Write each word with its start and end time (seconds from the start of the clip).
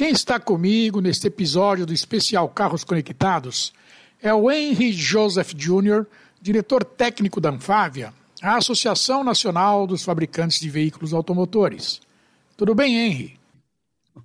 Quem 0.00 0.12
está 0.12 0.40
comigo 0.40 0.98
neste 1.02 1.26
episódio 1.26 1.84
do 1.84 1.92
especial 1.92 2.48
Carros 2.48 2.84
Conectados 2.84 3.70
é 4.22 4.32
o 4.32 4.50
Henry 4.50 4.92
Joseph 4.92 5.52
Jr., 5.52 6.06
diretor 6.40 6.82
técnico 6.82 7.38
da 7.38 7.50
Anfávia, 7.50 8.10
a 8.40 8.56
Associação 8.56 9.22
Nacional 9.22 9.86
dos 9.86 10.02
Fabricantes 10.02 10.58
de 10.58 10.70
Veículos 10.70 11.12
Automotores. 11.12 12.00
Tudo 12.56 12.74
bem, 12.74 12.96
Henry? 12.96 13.38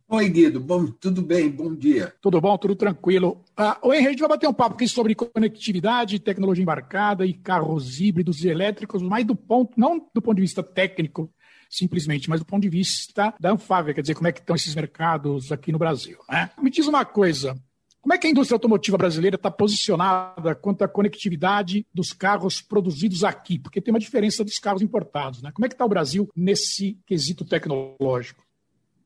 Oi, 0.08 0.30
Guido. 0.30 0.62
Bom, 0.62 0.88
tudo 0.88 1.22
bem, 1.22 1.50
bom 1.50 1.76
dia. 1.76 2.14
Tudo 2.22 2.40
bom, 2.40 2.58
tudo 2.58 2.78
tranquilo. 2.78 3.42
Ah, 3.58 3.78
o 3.82 3.94
Henry, 3.94 4.08
a 4.08 4.10
gente 4.12 4.20
vai 4.22 4.30
bater 4.30 4.48
um 4.48 4.54
papo 4.54 4.76
aqui 4.76 4.88
sobre 4.88 5.14
conectividade, 5.14 6.20
tecnologia 6.20 6.64
embarcada 6.64 7.26
e 7.26 7.34
carros 7.34 8.00
híbridos 8.00 8.46
e 8.46 8.48
elétricos, 8.48 9.02
mas 9.02 9.26
do 9.26 9.36
ponto, 9.36 9.74
não 9.76 9.98
do 10.14 10.22
ponto 10.22 10.36
de 10.36 10.42
vista 10.42 10.64
técnico, 10.64 11.30
simplesmente, 11.70 12.30
mas 12.30 12.40
do 12.40 12.46
ponto 12.46 12.62
de 12.62 12.70
vista 12.70 13.34
da 13.40 13.52
Anfávia, 13.52 13.94
quer 13.94 14.02
dizer, 14.02 14.16
como 14.16 14.28
é 14.28 14.32
que 14.32 14.40
estão 14.40 14.56
esses 14.56 14.76
mercados 14.76 15.52
aqui 15.52 15.72
no 15.72 15.80
Brasil. 15.80 16.18
Né? 16.30 16.50
Me 16.62 16.70
diz 16.70 16.88
uma 16.88 17.06
coisa, 17.06 17.58
como 18.06 18.14
é 18.14 18.20
que 18.20 18.28
a 18.28 18.30
indústria 18.30 18.56
automotiva 18.56 18.98
brasileira 19.00 19.36
está 19.36 19.50
posicionada 19.50 20.54
quanto 20.54 20.84
à 20.84 20.88
conectividade 20.88 21.88
dos 21.94 22.14
carros 22.14 22.62
produzidos 22.62 23.24
aqui? 23.24 23.58
Porque 23.58 23.82
tem 23.82 23.92
uma 23.92 24.00
diferença 24.00 24.44
dos 24.44 24.60
carros 24.60 24.84
importados. 24.84 25.42
Né? 25.42 25.52
Como 25.52 25.66
é 25.66 25.70
que 25.70 25.74
está 25.74 25.86
o 25.86 25.90
Brasil 25.90 26.30
nesse 26.36 27.00
quesito 27.06 27.44
tecnológico? 27.44 28.46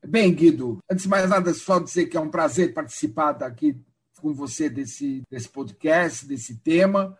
Bem, 0.06 0.34
Guido, 0.34 0.78
antes 0.90 1.04
de 1.04 1.08
mais 1.08 1.28
nada, 1.28 1.52
só 1.54 1.78
dizer 1.78 2.06
que 2.06 2.16
é 2.16 2.20
um 2.20 2.30
prazer 2.30 2.74
participar 2.74 3.42
aqui 3.42 3.74
com 4.20 4.34
você 4.34 4.68
desse, 4.68 5.22
desse 5.30 5.48
podcast, 5.48 6.26
desse 6.26 6.56
tema. 6.56 7.16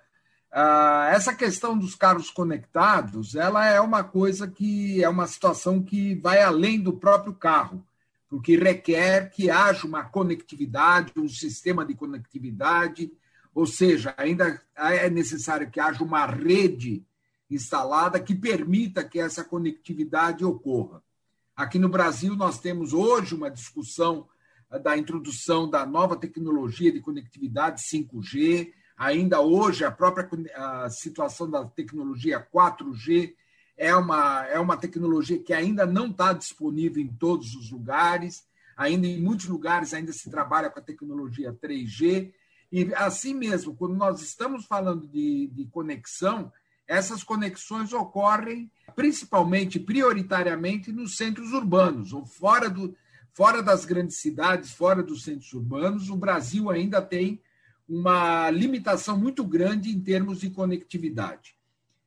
Uh, 0.52 1.06
essa 1.12 1.32
questão 1.32 1.78
dos 1.78 1.94
carros 1.94 2.28
conectados, 2.28 3.36
ela 3.36 3.64
é 3.66 3.80
uma 3.80 4.02
coisa 4.02 4.48
que 4.48 5.02
é 5.02 5.08
uma 5.08 5.28
situação 5.28 5.80
que 5.80 6.16
vai 6.16 6.42
além 6.42 6.80
do 6.80 6.92
próprio 6.92 7.32
carro, 7.32 7.86
porque 8.28 8.56
requer 8.56 9.30
que 9.30 9.48
haja 9.48 9.86
uma 9.86 10.04
conectividade, 10.04 11.12
um 11.16 11.28
sistema 11.28 11.84
de 11.84 11.94
conectividade, 11.94 13.12
ou 13.54 13.64
seja, 13.66 14.12
ainda 14.16 14.60
é 14.76 15.08
necessário 15.08 15.70
que 15.70 15.78
haja 15.78 16.02
uma 16.02 16.26
rede 16.26 17.04
instalada 17.48 18.20
que 18.20 18.34
permita 18.34 19.04
que 19.04 19.20
essa 19.20 19.44
conectividade 19.44 20.44
ocorra. 20.44 21.02
Aqui 21.56 21.78
no 21.78 21.88
Brasil, 21.88 22.34
nós 22.34 22.58
temos 22.58 22.92
hoje 22.92 23.34
uma 23.34 23.50
discussão 23.50 24.28
da 24.82 24.96
introdução 24.96 25.68
da 25.68 25.84
nova 25.84 26.16
tecnologia 26.16 26.92
de 26.92 27.00
conectividade 27.00 27.82
5G, 27.82 28.72
Ainda 29.00 29.40
hoje, 29.40 29.82
a 29.82 29.90
própria 29.90 30.28
a 30.54 30.90
situação 30.90 31.50
da 31.50 31.64
tecnologia 31.64 32.46
4G 32.54 33.34
é 33.74 33.96
uma, 33.96 34.44
é 34.44 34.60
uma 34.60 34.76
tecnologia 34.76 35.42
que 35.42 35.54
ainda 35.54 35.86
não 35.86 36.08
está 36.08 36.34
disponível 36.34 37.02
em 37.02 37.08
todos 37.08 37.54
os 37.54 37.70
lugares. 37.70 38.44
Ainda 38.76 39.06
em 39.06 39.18
muitos 39.18 39.46
lugares 39.46 39.94
ainda 39.94 40.12
se 40.12 40.30
trabalha 40.30 40.68
com 40.68 40.80
a 40.80 40.82
tecnologia 40.82 41.50
3G. 41.50 42.30
E 42.70 42.94
assim 42.94 43.32
mesmo, 43.32 43.74
quando 43.74 43.94
nós 43.94 44.20
estamos 44.20 44.66
falando 44.66 45.08
de, 45.08 45.46
de 45.46 45.64
conexão, 45.68 46.52
essas 46.86 47.24
conexões 47.24 47.94
ocorrem 47.94 48.70
principalmente, 48.94 49.80
prioritariamente, 49.80 50.92
nos 50.92 51.16
centros 51.16 51.54
urbanos, 51.54 52.12
ou 52.12 52.26
fora, 52.26 52.68
do, 52.68 52.94
fora 53.32 53.62
das 53.62 53.86
grandes 53.86 54.18
cidades, 54.18 54.72
fora 54.72 55.02
dos 55.02 55.24
centros 55.24 55.54
urbanos. 55.54 56.10
O 56.10 56.16
Brasil 56.16 56.68
ainda 56.68 57.00
tem 57.00 57.40
uma 57.90 58.48
limitação 58.50 59.18
muito 59.18 59.42
grande 59.42 59.90
em 59.90 60.00
termos 60.00 60.40
de 60.40 60.48
conectividade. 60.48 61.56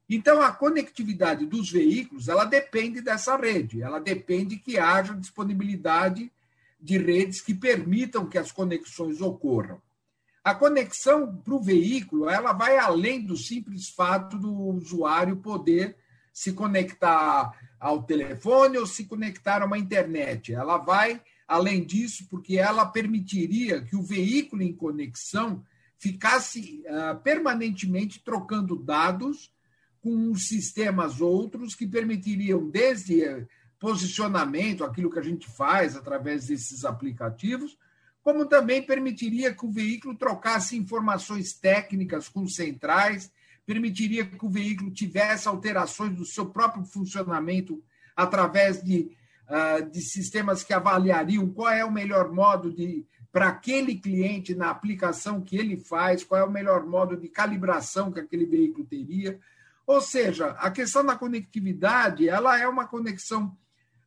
Então, 0.10 0.42
a 0.42 0.50
conectividade 0.50 1.46
dos 1.46 1.70
veículos 1.70 2.30
ela 2.30 2.46
depende 2.46 3.02
dessa 3.02 3.36
rede, 3.36 3.82
ela 3.82 4.00
depende 4.00 4.56
que 4.56 4.78
haja 4.78 5.14
disponibilidade 5.14 6.32
de 6.80 6.98
redes 6.98 7.42
que 7.42 7.54
permitam 7.54 8.26
que 8.26 8.38
as 8.38 8.50
conexões 8.50 9.20
ocorram. 9.20 9.82
A 10.42 10.56
conexão 10.56 11.36
para 11.36 11.54
o 11.54 11.62
veículo 11.62 12.30
ela 12.30 12.54
vai 12.54 12.78
além 12.78 13.26
do 13.26 13.36
simples 13.36 13.90
fato 13.90 14.38
do 14.38 14.54
usuário 14.54 15.36
poder 15.38 15.98
se 16.32 16.54
conectar 16.54 17.52
ao 17.78 18.04
telefone 18.04 18.78
ou 18.78 18.88
se 18.88 19.04
conectar 19.04 19.62
a 19.62 19.66
uma 19.66 19.78
internet. 19.78 20.54
Ela 20.54 20.78
vai 20.78 21.22
além 21.46 21.86
disso 21.86 22.26
porque 22.30 22.58
ela 22.58 22.86
permitiria 22.86 23.82
que 23.82 23.98
o 23.98 24.02
veículo 24.02 24.62
em 24.62 24.74
conexão 24.74 25.64
ficasse 26.04 26.84
uh, 26.86 27.18
permanentemente 27.22 28.22
trocando 28.22 28.76
dados 28.76 29.50
com 30.02 30.36
sistemas 30.36 31.22
outros 31.22 31.76
que 31.76 31.88
permitiriam, 31.88 32.70
desde 32.70 33.24
eh, 33.24 33.48
posicionamento, 33.80 34.84
aquilo 34.84 35.10
que 35.10 35.18
a 35.18 35.24
gente 35.24 35.48
faz 35.48 35.96
através 35.96 36.48
desses 36.48 36.84
aplicativos, 36.84 37.78
como 38.22 38.46
também 38.46 38.86
permitiria 38.86 39.54
que 39.54 39.66
o 39.66 39.72
veículo 39.72 40.18
trocasse 40.18 40.76
informações 40.76 41.54
técnicas 41.54 42.28
com 42.28 42.46
centrais, 42.46 43.32
permitiria 43.66 44.26
que 44.26 44.46
o 44.46 44.50
veículo 44.50 44.92
tivesse 44.92 45.48
alterações 45.48 46.14
do 46.18 46.26
seu 46.26 46.48
próprio 46.48 46.84
funcionamento 46.84 47.82
através 48.14 48.84
de, 48.84 49.16
uh, 49.48 49.90
de 49.90 50.02
sistemas 50.02 50.66
que 50.66 50.74
avaliariam 50.74 51.50
qual 51.50 51.72
é 51.72 51.86
o 51.86 51.92
melhor 51.92 52.30
modo 52.30 52.74
de 52.74 53.06
para 53.34 53.48
aquele 53.48 53.96
cliente 53.96 54.54
na 54.54 54.70
aplicação 54.70 55.42
que 55.42 55.58
ele 55.58 55.76
faz, 55.76 56.24
qual 56.24 56.40
é 56.40 56.44
o 56.44 56.52
melhor 56.52 56.86
modo 56.86 57.18
de 57.18 57.28
calibração 57.28 58.12
que 58.12 58.20
aquele 58.20 58.46
veículo 58.46 58.86
teria. 58.86 59.40
Ou 59.88 60.00
seja, 60.00 60.52
a 60.52 60.70
questão 60.70 61.04
da 61.04 61.16
conectividade, 61.16 62.30
ela 62.30 62.60
é 62.60 62.68
uma 62.68 62.86
conexão 62.86 63.58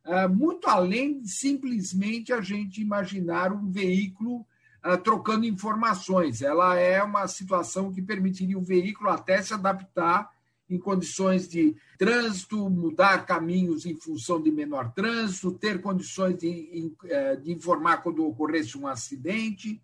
uh, 0.05 0.29
muito 0.29 0.69
além 0.69 1.19
de 1.19 1.27
simplesmente 1.27 2.31
a 2.31 2.39
gente 2.39 2.81
imaginar 2.81 3.51
um 3.51 3.69
veículo 3.69 4.47
uh, 4.85 4.97
trocando 5.03 5.45
informações. 5.45 6.41
Ela 6.41 6.79
é 6.79 7.03
uma 7.03 7.27
situação 7.27 7.91
que 7.91 8.01
permitiria 8.01 8.57
o 8.57 8.63
veículo 8.63 9.09
até 9.09 9.41
se 9.41 9.53
adaptar 9.53 10.31
em 10.69 10.77
condições 10.77 11.47
de 11.47 11.75
trânsito, 11.97 12.69
mudar 12.69 13.25
caminhos 13.25 13.85
em 13.85 13.95
função 13.95 14.41
de 14.41 14.51
menor 14.51 14.93
trânsito, 14.93 15.51
ter 15.51 15.81
condições 15.81 16.37
de, 16.37 16.93
eh, 17.05 17.35
de 17.37 17.51
informar 17.51 17.97
quando 17.97 18.25
ocorresse 18.25 18.77
um 18.77 18.87
acidente. 18.87 19.81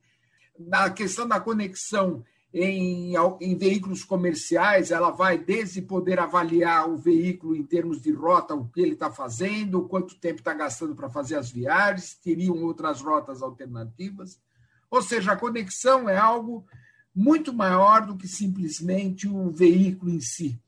Na 0.59 0.89
questão 0.89 1.27
da 1.27 1.39
conexão 1.39 2.23
em, 2.53 3.13
em, 3.41 3.57
veículos 3.57 4.03
comerciais, 4.03 4.91
ela 4.91 5.09
vai 5.09 5.37
desde 5.37 5.81
poder 5.81 6.19
avaliar 6.19 6.87
o 6.87 6.97
veículo 6.97 7.55
em 7.55 7.63
termos 7.63 7.99
de 7.99 8.11
rota, 8.11 8.53
o 8.53 8.67
que 8.67 8.81
ele 8.81 8.93
está 8.93 9.09
fazendo, 9.09 9.87
quanto 9.87 10.19
tempo 10.19 10.39
está 10.39 10.53
gastando 10.53 10.95
para 10.95 11.09
fazer 11.09 11.35
as 11.35 11.49
viagens, 11.49 12.13
teriam 12.13 12.61
outras 12.61 13.01
rotas 13.01 13.41
alternativas. 13.41 14.39
Ou 14.91 15.01
seja, 15.01 15.31
a 15.31 15.37
conexão 15.37 16.07
é 16.07 16.15
algo 16.15 16.63
muito 17.15 17.51
maior 17.51 18.05
do 18.05 18.15
que 18.15 18.27
simplesmente 18.27 19.27
o 19.27 19.49
veículo 19.49 20.11
em 20.11 20.21
si. 20.21 20.59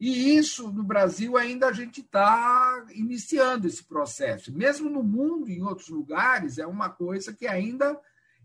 E 0.00 0.36
isso, 0.36 0.70
no 0.70 0.84
Brasil, 0.84 1.36
ainda 1.36 1.68
a 1.68 1.72
gente 1.72 2.00
está 2.00 2.86
iniciando 2.94 3.66
esse 3.66 3.82
processo. 3.82 4.52
Mesmo 4.52 4.88
no 4.88 5.02
mundo, 5.02 5.50
em 5.50 5.62
outros 5.62 5.88
lugares, 5.88 6.58
é 6.58 6.66
uma 6.66 6.88
coisa 6.88 7.32
que 7.32 7.48
ainda 7.48 7.98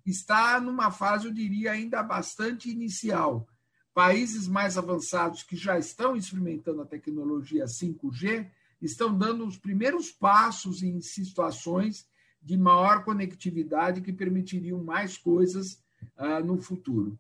está 0.06 0.60
numa 0.60 0.90
fase, 0.92 1.28
eu 1.28 1.34
diria, 1.34 1.72
ainda 1.72 2.02
bastante 2.02 2.70
inicial. 2.70 3.48
Países 3.94 4.48
mais 4.48 4.78
avançados 4.78 5.44
que 5.44 5.56
já 5.56 5.78
estão 5.78 6.16
experimentando 6.16 6.82
a 6.82 6.86
tecnologia 6.86 7.66
5G 7.66 8.50
estão 8.82 9.16
dando 9.16 9.46
os 9.46 9.58
primeiros 9.58 10.12
passos 10.12 10.82
em 10.82 11.00
situações 11.02 12.08
de 12.42 12.58
maior 12.58 13.04
conectividade 13.06 14.02
que 14.02 14.12
permitiriam 14.12 14.84
mais 14.84 15.18
coisas 15.18 15.82
uh, 16.18 16.44
no 16.44 16.60
futuro. 16.60 17.18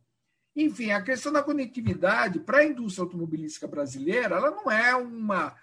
Enfim, 0.56 0.92
a 0.92 1.02
questão 1.02 1.32
da 1.32 1.42
conectividade 1.42 2.40
para 2.40 2.60
a 2.60 2.66
indústria 2.66 3.04
automobilística 3.04 3.68
brasileira, 3.68 4.36
ela 4.36 4.52
não 4.52 4.70
é 4.70 4.96
uma, 4.96 5.56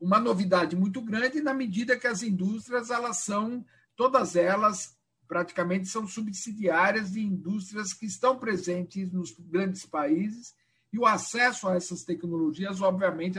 uma 0.00 0.20
novidade 0.20 0.76
muito 0.76 1.00
grande 1.00 1.40
na 1.40 1.52
medida 1.52 1.98
que 1.98 2.06
as 2.06 2.22
indústrias 2.22 2.90
elas 2.90 3.18
são 3.18 3.64
todas 3.96 4.36
elas 4.36 4.94
praticamente 5.26 5.88
são 5.88 6.06
subsidiárias 6.06 7.12
de 7.12 7.20
indústrias 7.20 7.92
que 7.92 8.06
estão 8.06 8.38
presentes 8.38 9.10
nos 9.12 9.34
grandes 9.36 9.84
países 9.84 10.54
e 10.92 10.98
o 10.98 11.06
acesso 11.06 11.68
a 11.68 11.74
essas 11.74 12.04
tecnologias, 12.04 12.80
obviamente, 12.80 13.38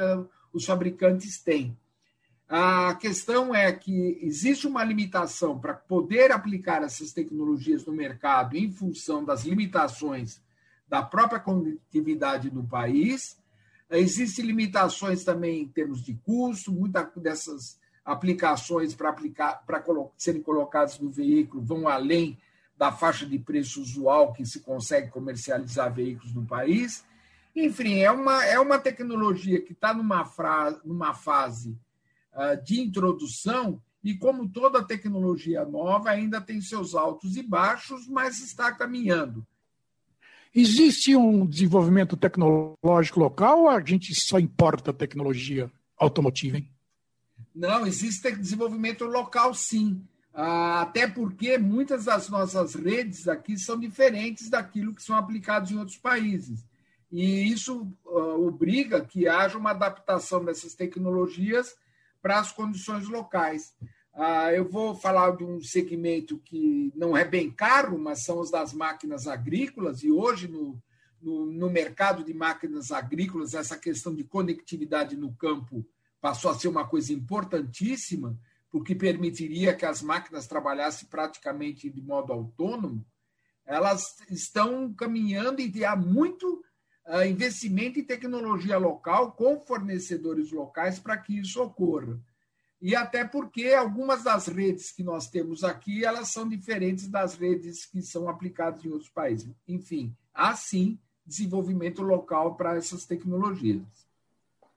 os 0.51 0.65
fabricantes 0.65 1.39
têm. 1.39 1.77
A 2.49 2.95
questão 2.95 3.53
é 3.53 3.71
que 3.71 4.19
existe 4.21 4.67
uma 4.67 4.83
limitação 4.83 5.59
para 5.59 5.73
poder 5.73 6.31
aplicar 6.31 6.83
essas 6.83 7.11
tecnologias 7.11 7.85
no 7.85 7.93
mercado 7.93 8.55
em 8.55 8.71
função 8.71 9.23
das 9.23 9.43
limitações 9.43 10.41
da 10.87 11.01
própria 11.01 11.39
conectividade 11.39 12.49
do 12.49 12.63
país. 12.63 13.37
Existem 13.89 14.45
limitações 14.45 15.23
também 15.23 15.61
em 15.61 15.67
termos 15.67 16.03
de 16.03 16.13
custo, 16.13 16.71
muitas 16.71 17.07
dessas 17.15 17.79
aplicações 18.03 18.95
para 18.95 19.09
aplicar 19.09 19.65
para 19.65 19.83
serem 20.17 20.41
colocadas 20.41 20.97
no 20.99 21.09
veículo 21.09 21.61
vão 21.61 21.87
além 21.87 22.37
da 22.77 22.91
faixa 22.91 23.25
de 23.25 23.37
preço 23.39 23.81
usual 23.81 24.33
que 24.33 24.45
se 24.45 24.61
consegue 24.61 25.09
comercializar 25.09 25.93
veículos 25.93 26.33
no 26.33 26.45
país. 26.45 27.03
Enfim, 27.55 27.99
é 27.99 28.11
uma, 28.11 28.45
é 28.45 28.59
uma 28.59 28.77
tecnologia 28.77 29.59
que 29.59 29.73
está 29.73 29.93
numa, 29.93 30.23
numa 30.85 31.13
fase 31.13 31.75
uh, 32.33 32.63
de 32.63 32.79
introdução 32.79 33.81
e, 34.03 34.13
como 34.13 34.47
toda 34.47 34.85
tecnologia 34.85 35.65
nova, 35.65 36.11
ainda 36.11 36.39
tem 36.39 36.61
seus 36.61 36.93
altos 36.93 37.35
e 37.35 37.41
baixos, 37.41 38.07
mas 38.07 38.39
está 38.39 38.71
caminhando. 38.71 39.45
Existe 40.53 41.15
um 41.15 41.45
desenvolvimento 41.45 42.17
tecnológico 42.17 43.19
local 43.19 43.61
ou 43.61 43.69
a 43.69 43.83
gente 43.83 44.13
só 44.15 44.39
importa 44.39 44.93
tecnologia 44.93 45.71
automotiva? 45.97 46.57
Hein? 46.57 46.69
Não, 47.53 47.85
existe 47.85 48.31
desenvolvimento 48.31 49.05
local, 49.05 49.53
sim. 49.53 50.01
Ah, 50.33 50.81
até 50.81 51.07
porque 51.07 51.57
muitas 51.57 52.05
das 52.05 52.29
nossas 52.29 52.75
redes 52.75 53.27
aqui 53.27 53.57
são 53.57 53.79
diferentes 53.79 54.49
daquilo 54.49 54.93
que 54.93 55.01
são 55.01 55.15
aplicados 55.15 55.71
em 55.71 55.77
outros 55.77 55.97
países. 55.97 56.63
E 57.11 57.51
isso 57.51 57.91
uh, 58.05 58.47
obriga 58.47 59.03
que 59.03 59.27
haja 59.27 59.57
uma 59.57 59.71
adaptação 59.71 60.43
dessas 60.43 60.75
tecnologias 60.75 61.75
para 62.21 62.39
as 62.39 62.51
condições 62.51 63.07
locais. 63.07 63.73
Uh, 64.17 64.49
eu 64.49 64.67
vou 64.67 64.95
falar 64.95 65.35
de 65.35 65.43
um 65.43 65.61
segmento 65.61 66.39
que 66.39 66.91
não 66.95 67.15
é 67.15 67.23
bem 67.23 67.51
caro, 67.51 67.99
mas 67.99 68.23
são 68.23 68.39
os 68.39 68.49
das 68.49 68.73
máquinas 68.73 69.27
agrícolas, 69.27 70.01
e 70.01 70.11
hoje 70.11 70.47
no, 70.47 70.81
no, 71.21 71.45
no 71.45 71.69
mercado 71.69 72.23
de 72.23 72.33
máquinas 72.33 72.91
agrícolas, 72.91 73.53
essa 73.53 73.77
questão 73.77 74.15
de 74.15 74.23
conectividade 74.23 75.15
no 75.15 75.31
campo 75.35 75.85
passou 76.19 76.49
a 76.49 76.55
ser 76.55 76.67
uma 76.67 76.83
coisa 76.87 77.13
importantíssima, 77.13 78.35
porque 78.71 78.95
permitiria 78.95 79.75
que 79.75 79.85
as 79.85 80.01
máquinas 80.01 80.47
trabalhassem 80.47 81.07
praticamente 81.07 81.87
de 81.87 82.01
modo 82.01 82.33
autônomo, 82.33 83.05
elas 83.67 84.15
estão 84.31 84.91
caminhando 84.95 85.61
e 85.61 85.85
há 85.85 85.95
muito 85.95 86.63
uh, 87.05 87.23
investimento 87.23 87.99
em 87.99 88.03
tecnologia 88.03 88.79
local 88.79 89.33
com 89.33 89.63
fornecedores 89.63 90.51
locais 90.51 90.97
para 90.97 91.17
que 91.17 91.37
isso 91.37 91.61
ocorra. 91.61 92.19
E 92.81 92.95
até 92.95 93.25
porque 93.25 93.69
algumas 93.69 94.23
das 94.23 94.47
redes 94.47 94.91
que 94.91 95.03
nós 95.03 95.27
temos 95.27 95.63
aqui, 95.63 96.05
elas 96.05 96.29
são 96.29 96.47
diferentes 96.47 97.07
das 97.07 97.33
redes 97.33 97.85
que 97.85 98.01
são 98.01 98.29
aplicadas 98.29 98.85
em 98.85 98.89
outros 98.89 99.09
países. 99.09 99.51
Enfim, 99.67 100.15
há 100.33 100.55
sim 100.55 100.99
desenvolvimento 101.25 102.01
local 102.01 102.55
para 102.55 102.77
essas 102.77 103.05
tecnologias. 103.05 103.81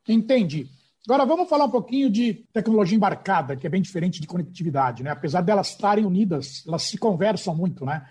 Entendi. 0.08 0.68
Agora 1.06 1.24
vamos 1.24 1.48
falar 1.48 1.64
um 1.64 1.70
pouquinho 1.70 2.10
de 2.10 2.34
tecnologia 2.52 2.96
embarcada, 2.96 3.56
que 3.56 3.66
é 3.66 3.70
bem 3.70 3.80
diferente 3.80 4.20
de 4.20 4.26
conectividade, 4.26 5.02
né? 5.02 5.10
Apesar 5.10 5.40
delas 5.40 5.68
estarem 5.68 6.04
unidas, 6.04 6.64
elas 6.66 6.82
se 6.82 6.98
conversam 6.98 7.54
muito, 7.54 7.84
né? 7.84 8.06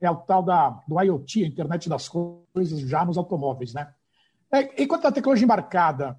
É 0.00 0.10
o 0.10 0.16
tal 0.16 0.42
da, 0.42 0.70
do 0.86 1.00
IoT, 1.00 1.44
a 1.44 1.46
internet 1.46 1.88
das 1.88 2.08
coisas, 2.08 2.80
já 2.80 3.04
nos 3.04 3.16
automóveis, 3.16 3.72
né? 3.72 3.92
É, 4.50 4.82
enquanto 4.82 5.06
a 5.06 5.12
tecnologia 5.12 5.44
embarcada, 5.44 6.18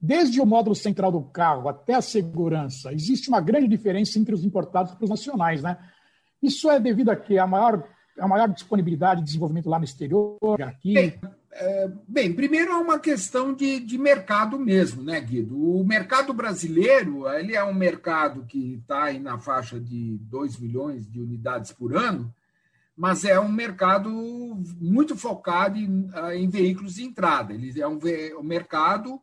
desde 0.00 0.40
o 0.40 0.46
módulo 0.46 0.76
central 0.76 1.10
do 1.10 1.22
carro 1.22 1.68
até 1.68 1.94
a 1.94 2.02
segurança, 2.02 2.92
existe 2.92 3.28
uma 3.28 3.40
grande 3.40 3.68
diferença 3.68 4.18
entre 4.18 4.34
os 4.34 4.44
importados 4.44 4.92
e 4.92 5.04
os 5.04 5.10
nacionais, 5.10 5.62
né? 5.62 5.76
Isso 6.42 6.70
é 6.70 6.78
devido 6.78 7.10
a 7.10 7.16
que 7.16 7.38
a 7.38 7.46
maior 7.46 7.84
a 8.18 8.26
maior 8.26 8.48
disponibilidade 8.48 9.20
de 9.20 9.26
desenvolvimento 9.26 9.68
lá 9.68 9.78
no 9.78 9.84
exterior, 9.84 10.60
aqui? 10.60 10.94
Bem, 10.94 11.20
é, 11.52 11.90
bem 12.06 12.32
primeiro 12.32 12.72
é 12.72 12.76
uma 12.76 12.98
questão 12.98 13.54
de, 13.54 13.78
de 13.78 13.96
mercado 13.96 14.58
mesmo, 14.58 15.02
né, 15.02 15.20
Guido? 15.20 15.56
O 15.56 15.84
mercado 15.84 16.32
brasileiro 16.32 17.28
ele 17.28 17.54
é 17.54 17.62
um 17.62 17.74
mercado 17.74 18.44
que 18.44 18.74
está 18.74 19.04
aí 19.04 19.20
na 19.20 19.38
faixa 19.38 19.78
de 19.78 20.18
2 20.22 20.58
milhões 20.58 21.08
de 21.08 21.20
unidades 21.20 21.72
por 21.72 21.96
ano, 21.96 22.32
mas 22.96 23.24
é 23.24 23.38
um 23.38 23.48
mercado 23.48 24.10
muito 24.80 25.16
focado 25.16 25.78
em, 25.78 26.10
ah, 26.12 26.34
em 26.34 26.48
veículos 26.48 26.94
de 26.94 27.04
entrada. 27.04 27.54
Ele 27.54 27.80
é 27.80 27.86
um, 27.86 27.98
um 28.38 28.42
mercado 28.42 29.20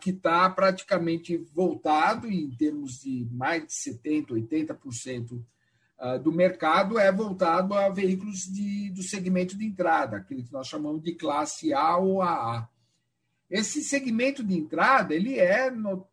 que 0.00 0.10
está 0.10 0.48
praticamente 0.50 1.36
voltado, 1.36 2.30
em 2.30 2.48
termos 2.50 3.00
de 3.00 3.26
mais 3.32 3.66
de 3.66 3.72
70%, 3.72 4.28
80% 4.28 5.42
ah, 5.98 6.18
do 6.18 6.32
mercado 6.32 6.98
é 6.98 7.10
voltado 7.10 7.72
a 7.72 7.88
veículos 7.88 8.40
de, 8.52 8.90
do 8.90 9.02
segmento 9.02 9.56
de 9.56 9.64
entrada, 9.64 10.16
aquele 10.16 10.42
que 10.42 10.52
nós 10.52 10.66
chamamos 10.66 11.02
de 11.02 11.14
classe 11.14 11.72
A 11.72 11.96
ou 11.96 12.20
AA. 12.20 12.68
Esse 13.48 13.82
segmento 13.82 14.42
de 14.42 14.54
entrada 14.54 15.14
ele 15.14 15.38
é, 15.38 15.70
no, 15.70 16.06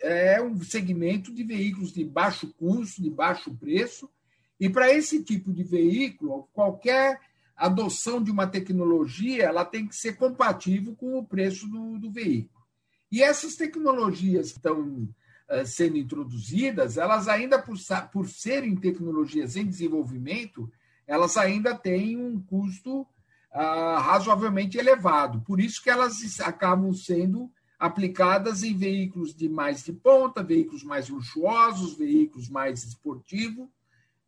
é 0.00 0.42
um 0.42 0.60
segmento 0.62 1.32
de 1.32 1.44
veículos 1.44 1.92
de 1.92 2.04
baixo 2.04 2.52
custo, 2.54 3.02
de 3.02 3.10
baixo 3.10 3.54
preço, 3.54 4.10
e 4.58 4.68
para 4.68 4.92
esse 4.92 5.22
tipo 5.22 5.52
de 5.52 5.62
veículo, 5.62 6.48
qualquer 6.52 7.20
adoção 7.56 8.22
de 8.22 8.30
uma 8.30 8.46
tecnologia 8.46 9.44
ela 9.44 9.64
tem 9.64 9.86
que 9.86 9.94
ser 9.94 10.16
compatível 10.16 10.96
com 10.96 11.18
o 11.18 11.24
preço 11.24 11.68
do, 11.68 11.98
do 11.98 12.10
veículo. 12.10 12.57
E 13.10 13.22
essas 13.22 13.56
tecnologias 13.56 14.48
estão 14.48 15.08
eh, 15.48 15.64
sendo 15.64 15.96
introduzidas, 15.96 16.98
elas 16.98 17.26
ainda, 17.26 17.58
por, 17.58 17.76
por 18.12 18.28
serem 18.28 18.76
tecnologias 18.76 19.56
em 19.56 19.66
desenvolvimento, 19.66 20.70
elas 21.06 21.38
ainda 21.38 21.74
têm 21.74 22.18
um 22.18 22.38
custo 22.38 23.00
uh, 23.00 23.98
razoavelmente 23.98 24.76
elevado. 24.76 25.40
Por 25.40 25.58
isso 25.58 25.82
que 25.82 25.88
elas 25.88 26.18
acabam 26.40 26.92
sendo 26.92 27.50
aplicadas 27.78 28.62
em 28.62 28.76
veículos 28.76 29.34
de 29.34 29.48
mais 29.48 29.82
de 29.82 29.92
ponta, 29.92 30.42
veículos 30.42 30.84
mais 30.84 31.08
luxuosos, 31.08 31.96
veículos 31.96 32.50
mais 32.50 32.84
esportivos, 32.84 33.68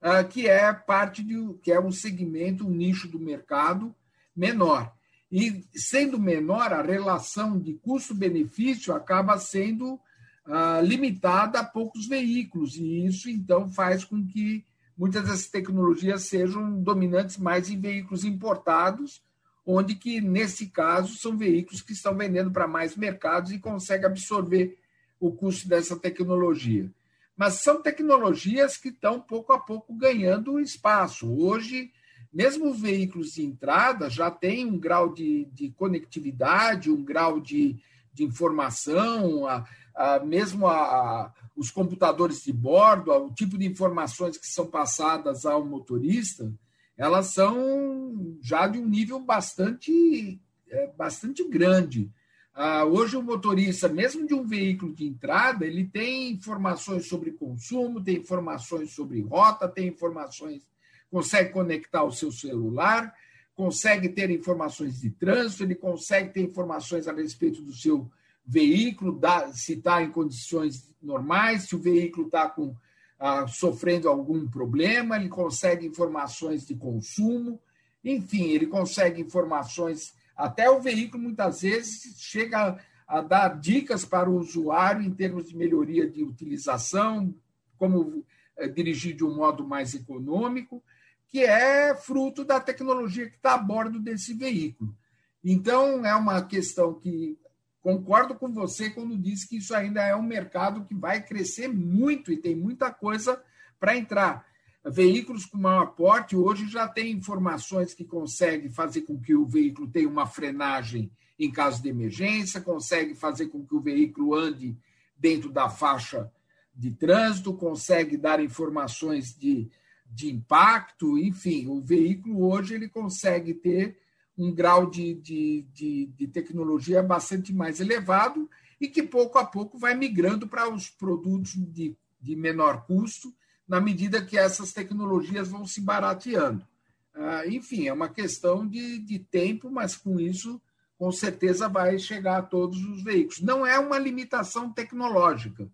uh, 0.00 0.26
que 0.26 0.48
é 0.48 0.72
parte 0.72 1.22
de 1.22 1.36
que 1.62 1.70
é 1.70 1.78
um 1.78 1.92
segmento, 1.92 2.66
um 2.66 2.70
nicho 2.70 3.06
do 3.06 3.20
mercado 3.20 3.94
menor. 4.34 4.90
E 5.30 5.64
sendo 5.74 6.18
menor, 6.18 6.72
a 6.72 6.82
relação 6.82 7.58
de 7.58 7.74
custo-benefício 7.74 8.92
acaba 8.92 9.38
sendo 9.38 9.98
ah, 10.44 10.80
limitada 10.82 11.60
a 11.60 11.64
poucos 11.64 12.06
veículos, 12.08 12.76
e 12.76 13.06
isso 13.06 13.30
então 13.30 13.70
faz 13.70 14.04
com 14.04 14.26
que 14.26 14.64
muitas 14.98 15.22
dessas 15.22 15.46
tecnologias 15.46 16.24
sejam 16.24 16.82
dominantes 16.82 17.36
mais 17.36 17.70
em 17.70 17.80
veículos 17.80 18.24
importados, 18.24 19.22
onde 19.64 19.94
que, 19.94 20.20
nesse 20.20 20.66
caso, 20.66 21.16
são 21.16 21.36
veículos 21.36 21.80
que 21.80 21.92
estão 21.92 22.16
vendendo 22.16 22.50
para 22.50 22.66
mais 22.66 22.96
mercados 22.96 23.52
e 23.52 23.58
conseguem 23.58 24.06
absorver 24.06 24.76
o 25.20 25.30
custo 25.30 25.68
dessa 25.68 25.96
tecnologia. 25.96 26.90
Mas 27.36 27.62
são 27.62 27.80
tecnologias 27.80 28.76
que 28.76 28.88
estão 28.88 29.20
pouco 29.20 29.52
a 29.52 29.58
pouco 29.58 29.94
ganhando 29.94 30.58
espaço. 30.58 31.30
Hoje, 31.32 31.92
mesmo 32.32 32.70
os 32.70 32.80
veículos 32.80 33.34
de 33.34 33.44
entrada 33.44 34.08
já 34.08 34.30
têm 34.30 34.66
um 34.66 34.78
grau 34.78 35.12
de, 35.12 35.46
de 35.52 35.70
conectividade, 35.70 36.90
um 36.90 37.04
grau 37.04 37.40
de, 37.40 37.76
de 38.12 38.24
informação, 38.24 39.46
a, 39.46 40.20
mesmo 40.24 40.66
a, 40.66 40.76
a, 40.76 41.32
os 41.56 41.70
computadores 41.70 42.42
de 42.42 42.52
bordo, 42.52 43.12
o 43.12 43.34
tipo 43.34 43.58
de 43.58 43.66
informações 43.66 44.38
que 44.38 44.46
são 44.46 44.66
passadas 44.66 45.44
ao 45.44 45.64
motorista, 45.64 46.52
elas 46.96 47.28
são 47.28 48.36
já 48.42 48.66
de 48.66 48.78
um 48.78 48.86
nível 48.86 49.18
bastante, 49.20 50.40
é, 50.68 50.86
bastante 50.96 51.42
grande. 51.48 52.10
Ah, 52.52 52.84
hoje 52.84 53.16
o 53.16 53.22
motorista, 53.22 53.88
mesmo 53.88 54.26
de 54.26 54.34
um 54.34 54.46
veículo 54.46 54.94
de 54.94 55.06
entrada, 55.06 55.64
ele 55.64 55.86
tem 55.86 56.32
informações 56.32 57.06
sobre 57.06 57.30
consumo, 57.32 58.02
tem 58.02 58.16
informações 58.16 58.92
sobre 58.92 59.20
rota, 59.22 59.68
tem 59.68 59.88
informações, 59.88 60.62
consegue 61.10 61.50
conectar 61.50 62.04
o 62.04 62.12
seu 62.12 62.30
celular, 62.30 63.14
consegue 63.54 64.08
ter 64.08 64.30
informações 64.30 65.00
de 65.00 65.10
trânsito, 65.10 65.64
ele 65.64 65.74
consegue 65.74 66.32
ter 66.32 66.40
informações 66.40 67.08
a 67.08 67.12
respeito 67.12 67.60
do 67.60 67.72
seu 67.72 68.10
veículo, 68.46 69.20
se 69.52 69.74
está 69.74 70.02
em 70.02 70.10
condições 70.10 70.90
normais, 71.02 71.64
se 71.64 71.76
o 71.76 71.78
veículo 71.78 72.26
está 72.26 72.48
com, 72.48 72.74
ah, 73.18 73.46
sofrendo 73.46 74.08
algum 74.08 74.48
problema, 74.48 75.16
ele 75.16 75.28
consegue 75.28 75.86
informações 75.86 76.66
de 76.66 76.74
consumo, 76.74 77.60
enfim, 78.02 78.44
ele 78.48 78.66
consegue 78.66 79.20
informações. 79.20 80.14
Até 80.36 80.70
o 80.70 80.80
veículo, 80.80 81.22
muitas 81.22 81.60
vezes, 81.60 82.18
chega 82.18 82.80
a, 83.06 83.18
a 83.18 83.20
dar 83.20 83.60
dicas 83.60 84.04
para 84.04 84.30
o 84.30 84.38
usuário 84.38 85.02
em 85.02 85.12
termos 85.12 85.48
de 85.48 85.56
melhoria 85.56 86.08
de 86.08 86.24
utilização, 86.24 87.34
como 87.76 88.24
é, 88.56 88.68
dirigir 88.68 89.14
de 89.14 89.24
um 89.24 89.34
modo 89.34 89.66
mais 89.66 89.94
econômico, 89.94 90.82
que 91.30 91.44
é 91.44 91.94
fruto 91.94 92.44
da 92.44 92.60
tecnologia 92.60 93.30
que 93.30 93.36
está 93.36 93.54
a 93.54 93.58
bordo 93.58 94.00
desse 94.00 94.34
veículo. 94.34 94.94
Então, 95.42 96.04
é 96.04 96.14
uma 96.14 96.42
questão 96.42 96.92
que 96.94 97.38
concordo 97.80 98.34
com 98.34 98.52
você 98.52 98.90
quando 98.90 99.16
diz 99.16 99.44
que 99.44 99.56
isso 99.56 99.74
ainda 99.74 100.02
é 100.02 100.14
um 100.14 100.22
mercado 100.22 100.84
que 100.84 100.94
vai 100.94 101.22
crescer 101.22 101.68
muito 101.68 102.32
e 102.32 102.36
tem 102.36 102.54
muita 102.54 102.92
coisa 102.92 103.42
para 103.78 103.96
entrar. 103.96 104.44
Veículos 104.84 105.46
com 105.46 105.56
maior 105.56 105.94
porte 105.94 106.34
hoje 106.36 106.68
já 106.68 106.88
tem 106.88 107.12
informações 107.12 107.94
que 107.94 108.04
conseguem 108.04 108.68
fazer 108.68 109.02
com 109.02 109.18
que 109.18 109.34
o 109.34 109.46
veículo 109.46 109.88
tenha 109.88 110.08
uma 110.08 110.26
frenagem 110.26 111.10
em 111.38 111.50
caso 111.50 111.82
de 111.82 111.88
emergência, 111.88 112.60
consegue 112.60 113.14
fazer 113.14 113.46
com 113.46 113.64
que 113.64 113.74
o 113.74 113.80
veículo 113.80 114.34
ande 114.34 114.76
dentro 115.16 115.50
da 115.50 115.70
faixa 115.70 116.30
de 116.74 116.90
trânsito, 116.90 117.54
consegue 117.54 118.16
dar 118.16 118.42
informações 118.42 119.34
de, 119.34 119.70
de 120.10 120.30
impacto, 120.30 121.16
enfim, 121.16 121.66
o 121.68 121.80
veículo 121.80 122.44
hoje 122.50 122.74
ele 122.74 122.88
consegue 122.88 123.54
ter 123.54 123.98
um 124.36 124.52
grau 124.52 124.88
de, 124.88 125.14
de, 125.14 125.66
de, 125.72 126.06
de 126.06 126.26
tecnologia 126.26 127.02
bastante 127.02 127.52
mais 127.52 127.80
elevado 127.80 128.48
e 128.80 128.88
que 128.88 129.02
pouco 129.02 129.38
a 129.38 129.44
pouco 129.44 129.78
vai 129.78 129.94
migrando 129.94 130.48
para 130.48 130.68
os 130.68 130.88
produtos 130.88 131.52
de, 131.54 131.96
de 132.20 132.34
menor 132.34 132.86
custo, 132.86 133.34
na 133.68 133.80
medida 133.80 134.24
que 134.24 134.38
essas 134.38 134.72
tecnologias 134.72 135.48
vão 135.48 135.66
se 135.66 135.80
barateando. 135.80 136.66
Ah, 137.14 137.46
enfim, 137.46 137.86
é 137.86 137.92
uma 137.92 138.08
questão 138.08 138.66
de, 138.66 138.98
de 138.98 139.18
tempo, 139.18 139.70
mas 139.70 139.96
com 139.96 140.18
isso, 140.18 140.60
com 140.98 141.12
certeza, 141.12 141.68
vai 141.68 141.98
chegar 141.98 142.38
a 142.38 142.42
todos 142.42 142.82
os 142.84 143.02
veículos. 143.02 143.40
Não 143.40 143.64
é 143.64 143.78
uma 143.78 143.98
limitação 143.98 144.72
tecnológica. 144.72 145.70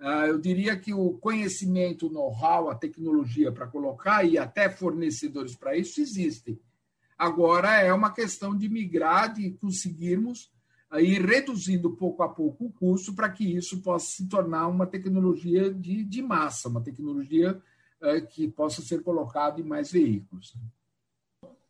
Ah, 0.00 0.26
eu 0.26 0.38
diria 0.38 0.76
que 0.78 0.94
o 0.94 1.14
conhecimento, 1.14 2.06
o 2.06 2.10
know-how, 2.10 2.70
a 2.70 2.74
tecnologia 2.74 3.50
para 3.50 3.66
colocar 3.66 4.24
e 4.24 4.38
até 4.38 4.68
fornecedores 4.68 5.56
para 5.56 5.76
isso 5.76 6.00
existem. 6.00 6.58
Agora 7.18 7.80
é 7.80 7.92
uma 7.92 8.12
questão 8.12 8.56
de 8.56 8.68
migrar, 8.68 9.34
de 9.34 9.50
conseguirmos 9.50 10.52
ir 10.96 11.24
reduzindo 11.24 11.96
pouco 11.96 12.22
a 12.22 12.28
pouco 12.28 12.66
o 12.66 12.72
custo 12.72 13.12
para 13.12 13.28
que 13.28 13.44
isso 13.44 13.82
possa 13.82 14.06
se 14.06 14.28
tornar 14.28 14.68
uma 14.68 14.86
tecnologia 14.86 15.72
de, 15.72 16.04
de 16.04 16.22
massa, 16.22 16.68
uma 16.68 16.80
tecnologia 16.80 17.60
é, 18.00 18.20
que 18.20 18.48
possa 18.48 18.80
ser 18.80 19.02
colocada 19.02 19.60
em 19.60 19.64
mais 19.64 19.90
veículos. 19.90 20.54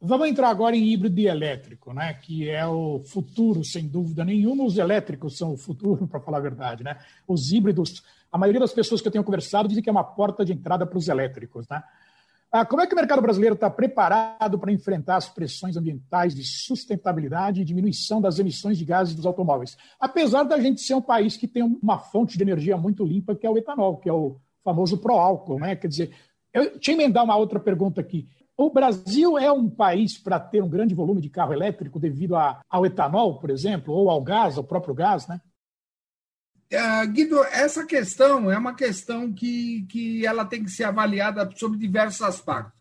Vamos 0.00 0.28
entrar 0.28 0.48
agora 0.48 0.76
em 0.76 0.84
híbrido 0.84 1.18
e 1.18 1.26
elétrico, 1.26 1.92
né? 1.92 2.14
que 2.14 2.48
é 2.48 2.64
o 2.64 3.00
futuro, 3.04 3.64
sem 3.64 3.88
dúvida 3.88 4.24
nenhuma. 4.24 4.64
Os 4.64 4.78
elétricos 4.78 5.36
são 5.36 5.52
o 5.54 5.56
futuro, 5.56 6.06
para 6.08 6.20
falar 6.20 6.38
a 6.38 6.42
verdade. 6.42 6.84
Né? 6.84 6.96
Os 7.26 7.50
híbridos, 7.50 8.02
a 8.30 8.38
maioria 8.38 8.60
das 8.60 8.72
pessoas 8.72 9.00
que 9.00 9.08
eu 9.08 9.12
tenho 9.12 9.24
conversado 9.24 9.68
dizem 9.68 9.82
que 9.82 9.88
é 9.88 9.92
uma 9.92 10.04
porta 10.04 10.44
de 10.44 10.52
entrada 10.52 10.86
para 10.86 10.96
os 10.96 11.08
elétricos. 11.08 11.66
Né? 11.68 11.82
Ah, 12.52 12.64
como 12.64 12.80
é 12.80 12.86
que 12.86 12.94
o 12.94 12.96
mercado 12.96 13.20
brasileiro 13.20 13.56
está 13.56 13.68
preparado 13.68 14.56
para 14.56 14.70
enfrentar 14.70 15.16
as 15.16 15.28
pressões 15.28 15.76
ambientais 15.76 16.32
de 16.32 16.44
sustentabilidade 16.44 17.60
e 17.60 17.64
diminuição 17.64 18.20
das 18.20 18.38
emissões 18.38 18.78
de 18.78 18.84
gases 18.84 19.16
dos 19.16 19.26
automóveis? 19.26 19.76
Apesar 19.98 20.44
da 20.44 20.60
gente 20.60 20.80
ser 20.80 20.94
um 20.94 21.02
país 21.02 21.36
que 21.36 21.48
tem 21.48 21.62
uma 21.62 21.98
fonte 21.98 22.38
de 22.38 22.44
energia 22.44 22.76
muito 22.76 23.04
limpa, 23.04 23.34
que 23.34 23.46
é 23.46 23.50
o 23.50 23.58
etanol, 23.58 23.96
que 23.96 24.08
é 24.08 24.12
o 24.12 24.36
famoso 24.62 24.98
pró-álcool. 24.98 25.58
Né? 25.58 25.74
Quer 25.74 25.88
dizer, 25.88 26.14
eu 26.52 26.78
te 26.78 26.92
emendar 26.92 27.24
uma 27.24 27.36
outra 27.36 27.58
pergunta 27.58 28.00
aqui. 28.00 28.28
O 28.60 28.70
Brasil 28.70 29.38
é 29.38 29.52
um 29.52 29.70
país 29.70 30.18
para 30.18 30.40
ter 30.40 30.60
um 30.60 30.68
grande 30.68 30.92
volume 30.92 31.20
de 31.20 31.30
carro 31.30 31.52
elétrico 31.52 32.00
devido 32.00 32.34
a, 32.34 32.60
ao 32.68 32.84
etanol, 32.84 33.38
por 33.38 33.50
exemplo, 33.50 33.94
ou 33.94 34.10
ao 34.10 34.20
gás, 34.20 34.58
ao 34.58 34.64
próprio 34.64 34.92
gás, 34.92 35.28
né? 35.28 35.40
Uh, 36.72 37.08
Guido, 37.12 37.42
essa 37.44 37.86
questão 37.86 38.50
é 38.50 38.58
uma 38.58 38.74
questão 38.74 39.32
que, 39.32 39.86
que 39.88 40.26
ela 40.26 40.44
tem 40.44 40.64
que 40.64 40.72
ser 40.72 40.82
avaliada 40.84 41.48
sobre 41.54 41.78
diversos 41.78 42.20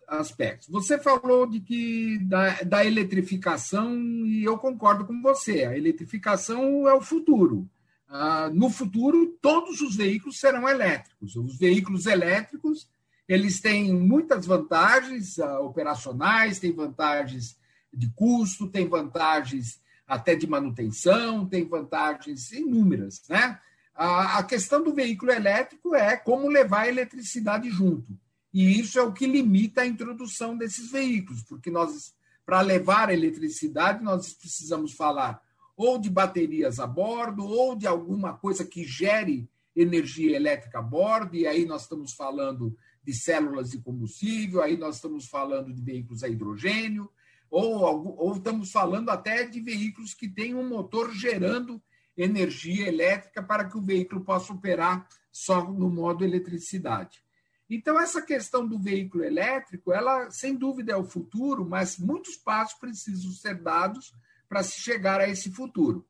aspectos. 0.08 0.68
Você 0.68 0.98
falou 0.98 1.46
de 1.46 1.60
que 1.60 2.18
da, 2.24 2.64
da 2.64 2.84
eletrificação 2.84 3.96
e 4.26 4.44
eu 4.44 4.58
concordo 4.58 5.06
com 5.06 5.22
você. 5.22 5.64
A 5.64 5.78
eletrificação 5.78 6.90
é 6.90 6.94
o 6.96 7.02
futuro. 7.02 7.70
Uh, 8.10 8.52
no 8.52 8.72
futuro, 8.72 9.38
todos 9.40 9.80
os 9.82 9.96
veículos 9.96 10.40
serão 10.40 10.68
elétricos. 10.68 11.36
Os 11.36 11.56
veículos 11.56 12.08
elétricos 12.08 12.90
eles 13.28 13.60
têm 13.60 13.94
muitas 13.94 14.46
vantagens 14.46 15.38
uh, 15.38 15.62
operacionais, 15.62 16.60
têm 16.60 16.72
vantagens 16.72 17.58
de 17.94 18.10
custo, 18.12 18.68
têm 18.68 18.88
vantagens 18.88 19.82
até 20.08 20.36
de 20.36 20.48
manutenção, 20.48 21.46
têm 21.46 21.68
vantagens 21.68 22.52
inúmeras, 22.52 23.22
né? 23.30 23.60
A, 23.94 24.44
questão 24.44 24.84
do 24.84 24.94
veículo 24.94 25.32
elétrico 25.32 25.96
é 25.96 26.16
como 26.16 26.48
levar 26.48 26.82
a 26.82 26.88
eletricidade 26.88 27.68
junto. 27.72 28.16
E 28.54 28.80
isso 28.80 29.00
é 29.00 29.02
o 29.02 29.12
que 29.12 29.26
limita 29.26 29.82
a 29.82 29.88
introdução 29.88 30.56
desses 30.56 30.92
veículos, 30.92 31.42
porque 31.42 31.72
nós, 31.72 32.14
para 32.46 32.62
levar 32.62 33.10
a 33.10 33.14
eletricidade, 33.14 34.04
nós 34.04 34.34
precisamos 34.34 34.94
falar 34.94 35.42
ou 35.76 35.98
de 35.98 36.12
baterias 36.12 36.80
a 36.80 36.86
bordo, 36.86 37.44
ou 37.44 37.76
de 37.76 37.88
alguma 37.88 38.34
coisa 38.34 38.64
que 38.64 38.84
gere 38.84 39.50
energia 39.76 40.36
elétrica 40.36 40.80
a 40.80 40.82
bordo, 40.82 41.36
e 41.36 41.46
aí 41.46 41.66
nós 41.66 41.84
estamos 41.84 42.14
falando 42.14 42.76
de 43.08 43.14
células 43.14 43.70
de 43.70 43.80
combustível, 43.80 44.62
aí 44.62 44.76
nós 44.76 44.96
estamos 44.96 45.28
falando 45.28 45.74
de 45.74 45.82
veículos 45.82 46.26
a 46.26 46.28
hidrogênio, 46.28 47.10
ou, 47.50 48.18
ou 48.20 48.36
estamos 48.36 48.70
falando 48.70 49.10
até 49.10 49.46
de 49.46 49.62
veículos 49.62 50.14
que 50.14 50.28
têm 50.28 50.54
um 50.54 50.68
motor 50.68 51.14
gerando 51.14 51.82
energia 52.18 52.86
elétrica 52.86 53.42
para 53.42 53.64
que 53.64 53.78
o 53.78 53.82
veículo 53.82 54.26
possa 54.26 54.52
operar 54.52 55.08
só 55.32 55.64
no 55.72 55.90
modo 55.90 56.26
eletricidade. 56.26 57.24
Então, 57.70 57.98
essa 57.98 58.22
questão 58.22 58.68
do 58.68 58.78
veículo 58.78 59.24
elétrico, 59.24 59.94
ela 59.94 60.30
sem 60.30 60.54
dúvida 60.54 60.92
é 60.92 60.98
o 60.98 61.06
futuro, 61.06 61.66
mas 61.66 61.98
muitos 61.98 62.36
passos 62.36 62.78
precisam 62.78 63.32
ser 63.32 63.56
dados 63.56 64.14
para 64.50 64.64
se 64.64 64.82
chegar 64.82 65.22
a 65.22 65.30
esse 65.30 65.50
futuro. 65.50 66.06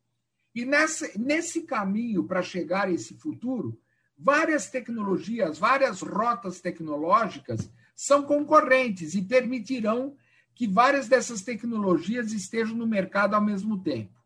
E 0.56 0.66
nessa, 0.66 1.08
nesse 1.16 1.62
caminho 1.62 2.24
para 2.24 2.42
chegar 2.42 2.88
a 2.88 2.92
esse 2.92 3.14
futuro, 3.20 3.80
várias 4.18 4.70
tecnologias, 4.70 5.60
várias 5.60 6.02
rotas 6.02 6.60
tecnológicas 6.60 7.70
são 7.96 8.24
concorrentes 8.24 9.14
e 9.14 9.22
permitirão 9.22 10.16
que 10.56 10.68
várias 10.68 11.08
dessas 11.08 11.42
tecnologias 11.42 12.32
estejam 12.32 12.76
no 12.76 12.88
mercado 12.88 13.36
ao 13.36 13.44
mesmo 13.44 13.80
tempo. 13.80 14.18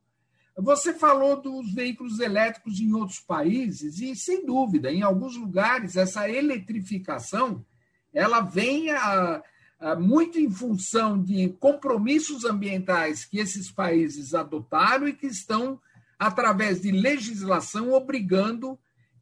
Você 0.57 0.93
falou 0.93 1.41
dos 1.41 1.74
veículos 1.74 2.19
elétricos 2.19 2.79
em 2.79 2.93
outros 2.93 3.19
países 3.19 4.00
e, 4.00 4.15
sem 4.15 4.45
dúvida, 4.45 4.91
em 4.91 5.01
alguns 5.01 5.36
lugares 5.36 5.95
essa 5.95 6.29
eletrificação 6.29 7.65
ela 8.13 8.41
vem 8.41 8.91
a, 8.91 9.41
a, 9.79 9.95
muito 9.95 10.38
em 10.38 10.50
função 10.50 11.21
de 11.21 11.50
compromissos 11.60 12.43
ambientais 12.43 13.25
que 13.25 13.39
esses 13.39 13.71
países 13.71 14.33
adotaram 14.33 15.07
e 15.07 15.13
que 15.13 15.27
estão, 15.27 15.79
através 16.19 16.81
de 16.81 16.91
legislação, 16.91 17.93
obrigando 17.93 18.77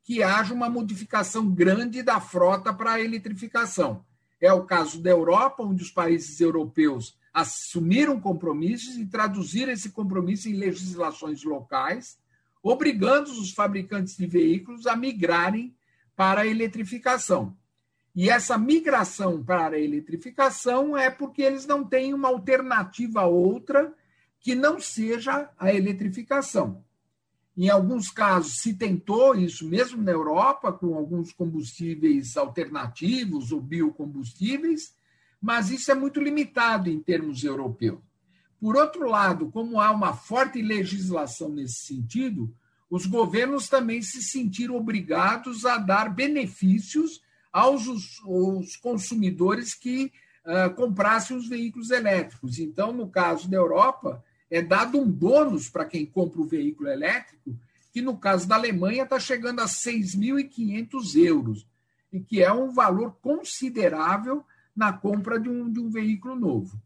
que 0.09 0.23
haja 0.23 0.55
uma 0.55 0.67
modificação 0.67 1.47
grande 1.51 2.01
da 2.01 2.19
frota 2.19 2.73
para 2.73 2.93
a 2.93 2.99
eletrificação. 2.99 4.03
É 4.41 4.51
o 4.51 4.65
caso 4.65 4.99
da 5.03 5.11
Europa, 5.11 5.61
onde 5.61 5.83
os 5.83 5.91
países 5.91 6.41
europeus 6.41 7.15
assumiram 7.31 8.19
compromissos 8.19 8.97
e 8.97 9.05
traduziram 9.05 9.71
esse 9.71 9.91
compromisso 9.91 10.49
em 10.49 10.53
legislações 10.53 11.43
locais, 11.43 12.17
obrigando 12.63 13.29
os 13.29 13.51
fabricantes 13.51 14.17
de 14.17 14.25
veículos 14.25 14.87
a 14.87 14.95
migrarem 14.95 15.75
para 16.15 16.41
a 16.41 16.47
eletrificação. 16.47 17.55
E 18.15 18.31
essa 18.31 18.57
migração 18.57 19.43
para 19.43 19.75
a 19.75 19.79
eletrificação 19.79 20.97
é 20.97 21.11
porque 21.11 21.43
eles 21.43 21.67
não 21.67 21.83
têm 21.83 22.15
uma 22.15 22.29
alternativa 22.29 23.27
outra 23.27 23.93
que 24.39 24.55
não 24.55 24.79
seja 24.79 25.51
a 25.55 25.71
eletrificação. 25.71 26.83
Em 27.59 27.67
alguns 27.67 28.09
casos 28.09 28.61
se 28.61 28.73
tentou 28.73 29.35
isso 29.35 29.67
mesmo 29.67 30.01
na 30.01 30.13
Europa, 30.13 30.71
com 30.71 30.95
alguns 30.95 31.33
combustíveis 31.33 32.37
alternativos 32.37 33.51
ou 33.51 33.59
biocombustíveis, 33.59 34.95
mas 35.41 35.69
isso 35.69 35.91
é 35.91 35.93
muito 35.93 36.21
limitado 36.21 36.89
em 36.89 37.01
termos 37.01 37.43
europeus. 37.43 37.99
Por 38.61 38.77
outro 38.77 39.09
lado, 39.09 39.51
como 39.51 39.81
há 39.81 39.91
uma 39.91 40.13
forte 40.13 40.61
legislação 40.61 41.49
nesse 41.49 41.85
sentido, 41.85 42.49
os 42.89 43.05
governos 43.05 43.67
também 43.67 44.01
se 44.01 44.23
sentiram 44.23 44.77
obrigados 44.77 45.65
a 45.65 45.77
dar 45.77 46.15
benefícios 46.15 47.19
aos 47.51 47.87
os, 47.87 48.77
consumidores 48.77 49.73
que 49.73 50.13
uh, 50.45 50.73
comprassem 50.75 51.35
os 51.35 51.49
veículos 51.49 51.91
elétricos. 51.91 52.57
Então, 52.57 52.93
no 52.93 53.09
caso 53.09 53.49
da 53.49 53.57
Europa, 53.57 54.23
é 54.49 54.61
dado 54.61 54.99
um 54.99 55.09
bônus 55.09 55.69
para 55.69 55.85
quem 55.85 56.05
compra 56.05 56.41
o 56.41 56.45
veículo 56.45 56.89
elétrico, 56.89 57.55
que 57.91 58.01
no 58.01 58.17
caso 58.17 58.47
da 58.47 58.55
Alemanha 58.55 59.03
está 59.03 59.19
chegando 59.19 59.59
a 59.59 59.65
6.500 59.65 61.15
euros, 61.15 61.67
e 62.11 62.19
que 62.19 62.41
é 62.41 62.51
um 62.51 62.71
valor 62.71 63.15
considerável 63.21 64.43
na 64.75 64.91
compra 64.93 65.39
de 65.39 65.49
um, 65.49 65.71
de 65.71 65.79
um 65.79 65.89
veículo 65.89 66.35
novo. 66.35 66.79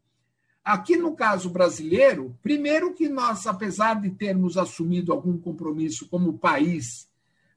Aqui 0.64 0.96
no 0.96 1.14
caso 1.14 1.50
brasileiro, 1.50 2.38
primeiro 2.42 2.94
que 2.94 3.10
nós, 3.10 3.46
apesar 3.46 4.00
de 4.00 4.10
termos 4.10 4.58
assumido 4.58 5.12
algum 5.12 5.38
compromisso 5.38 6.08
como 6.08 6.38
país, 6.38 7.08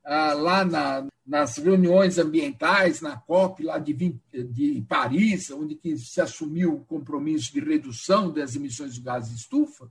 ah, 0.04 0.34
lá 0.34 0.64
na, 0.64 1.06
nas 1.26 1.56
reuniões 1.56 2.18
ambientais, 2.18 3.00
na 3.00 3.16
COP 3.16 3.64
lá 3.64 3.78
de, 3.78 3.92
de 4.32 4.84
Paris, 4.88 5.50
onde 5.50 5.74
que 5.74 5.96
se 5.96 6.20
assumiu 6.20 6.74
o 6.74 6.84
compromisso 6.84 7.52
de 7.52 7.58
redução 7.60 8.30
das 8.30 8.54
emissões 8.54 8.94
de 8.94 9.00
gases 9.00 9.30
de 9.30 9.40
estufa, 9.40 9.90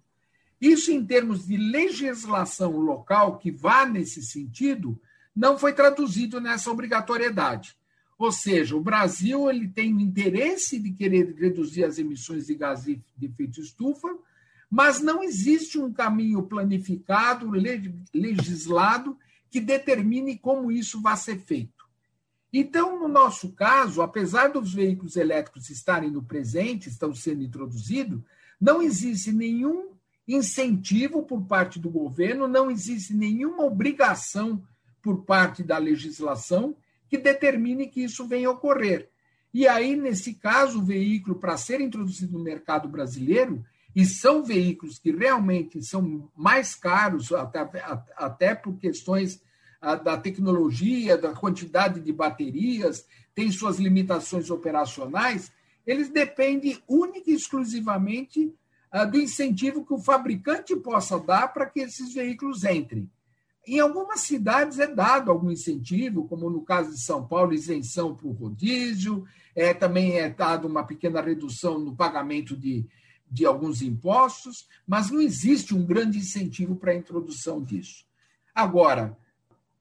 Isso, 0.62 0.92
em 0.92 1.06
termos 1.06 1.46
de 1.46 1.58
legislação 1.58 2.78
local 2.78 3.38
que 3.38 3.52
vá 3.52 3.86
nesse 3.86 4.24
sentido, 4.24 4.98
não 5.36 5.58
foi 5.58 5.74
traduzido 5.74 6.40
nessa 6.40 6.72
obrigatoriedade. 6.72 7.76
Ou 8.18 8.32
seja, 8.32 8.78
o 8.78 8.82
Brasil 8.82 9.50
ele 9.50 9.68
tem 9.68 9.94
o 9.94 10.00
interesse 10.00 10.80
de 10.80 10.92
querer 10.92 11.36
reduzir 11.38 11.84
as 11.84 11.98
emissões 11.98 12.48
de 12.48 12.56
gases 12.56 12.98
de 13.18 13.26
efeito 13.26 13.60
estufa, 13.60 14.08
mas 14.72 15.02
não 15.02 15.22
existe 15.22 15.78
um 15.78 15.92
caminho 15.92 16.42
planificado, 16.44 17.52
legislado, 18.14 19.18
que 19.56 19.62
determine 19.62 20.38
como 20.38 20.70
isso 20.70 21.02
vai 21.02 21.16
ser 21.16 21.38
feito. 21.38 21.86
Então, 22.52 23.00
no 23.00 23.08
nosso 23.08 23.54
caso, 23.54 24.02
apesar 24.02 24.50
dos 24.50 24.74
veículos 24.74 25.16
elétricos 25.16 25.70
estarem 25.70 26.12
no 26.12 26.22
presente, 26.22 26.90
estão 26.90 27.16
sendo 27.16 27.42
introduzidos, 27.42 28.20
não 28.60 28.82
existe 28.82 29.32
nenhum 29.32 29.92
incentivo 30.28 31.24
por 31.24 31.44
parte 31.44 31.80
do 31.80 31.90
governo, 31.90 32.50
não 32.50 32.70
existe 32.70 33.14
nenhuma 33.14 33.64
obrigação 33.64 34.62
por 35.02 35.24
parte 35.24 35.64
da 35.64 35.78
legislação 35.78 36.76
que 37.08 37.18
determine 37.18 37.88
que 37.88 38.04
isso 38.04 38.28
venha 38.28 38.50
a 38.50 38.52
ocorrer. 38.52 39.10
E 39.54 39.70
aí, 39.70 39.96
nesse 39.96 40.34
caso, 40.34 40.80
o 40.80 40.86
veículo, 40.86 41.36
para 41.38 41.56
ser 41.56 41.80
introduzido 41.80 42.38
no 42.38 42.44
mercado 42.44 42.90
brasileiro, 42.90 43.64
e 43.96 44.06
são 44.06 44.44
veículos 44.44 45.00
que 45.00 45.12
realmente 45.12 45.82
são 45.82 46.30
mais 46.36 46.76
caros, 46.76 47.32
até, 47.32 47.60
até 48.18 48.54
por 48.54 48.78
questões 48.78 49.42
ah, 49.82 49.96
da 49.96 50.18
tecnologia, 50.18 51.18
da 51.18 51.34
quantidade 51.34 52.02
de 52.02 52.12
baterias, 52.12 53.06
tem 53.34 53.50
suas 53.52 53.78
limitações 53.78 54.50
operacionais, 54.50 55.50
eles 55.88 56.10
dependem 56.10 56.78
única 56.88 57.32
e 57.32 57.36
exclusivamente 57.36 58.54
ah, 58.92 59.06
do 59.06 59.18
incentivo 59.18 59.86
que 59.86 59.94
o 59.94 60.00
fabricante 60.00 60.76
possa 60.76 61.18
dar 61.18 61.54
para 61.54 61.66
que 61.66 61.80
esses 61.80 62.14
veículos 62.14 62.66
entrem. 62.66 63.10
Em 63.66 63.80
algumas 63.80 64.20
cidades 64.22 64.78
é 64.78 64.88
dado 64.88 65.32
algum 65.32 65.50
incentivo, 65.50 66.28
como 66.28 66.50
no 66.50 66.62
caso 66.62 66.92
de 66.92 67.00
São 67.00 67.26
Paulo, 67.26 67.54
isenção 67.54 68.14
para 68.14 68.28
o 68.28 68.32
rodízio, 68.32 69.26
é, 69.56 69.74
também 69.74 70.20
é 70.20 70.30
dado 70.30 70.68
uma 70.68 70.84
pequena 70.84 71.22
redução 71.22 71.80
no 71.80 71.96
pagamento 71.96 72.56
de, 72.56 72.86
de 73.36 73.46
alguns 73.46 73.82
impostos, 73.82 74.66
mas 74.88 75.12
não 75.12 75.20
existe 75.22 75.76
um 75.76 75.86
grande 75.86 76.18
incentivo 76.18 76.78
para 76.78 76.94
a 76.94 76.96
introdução 76.96 77.62
disso. 77.62 78.06
Agora, 78.54 79.18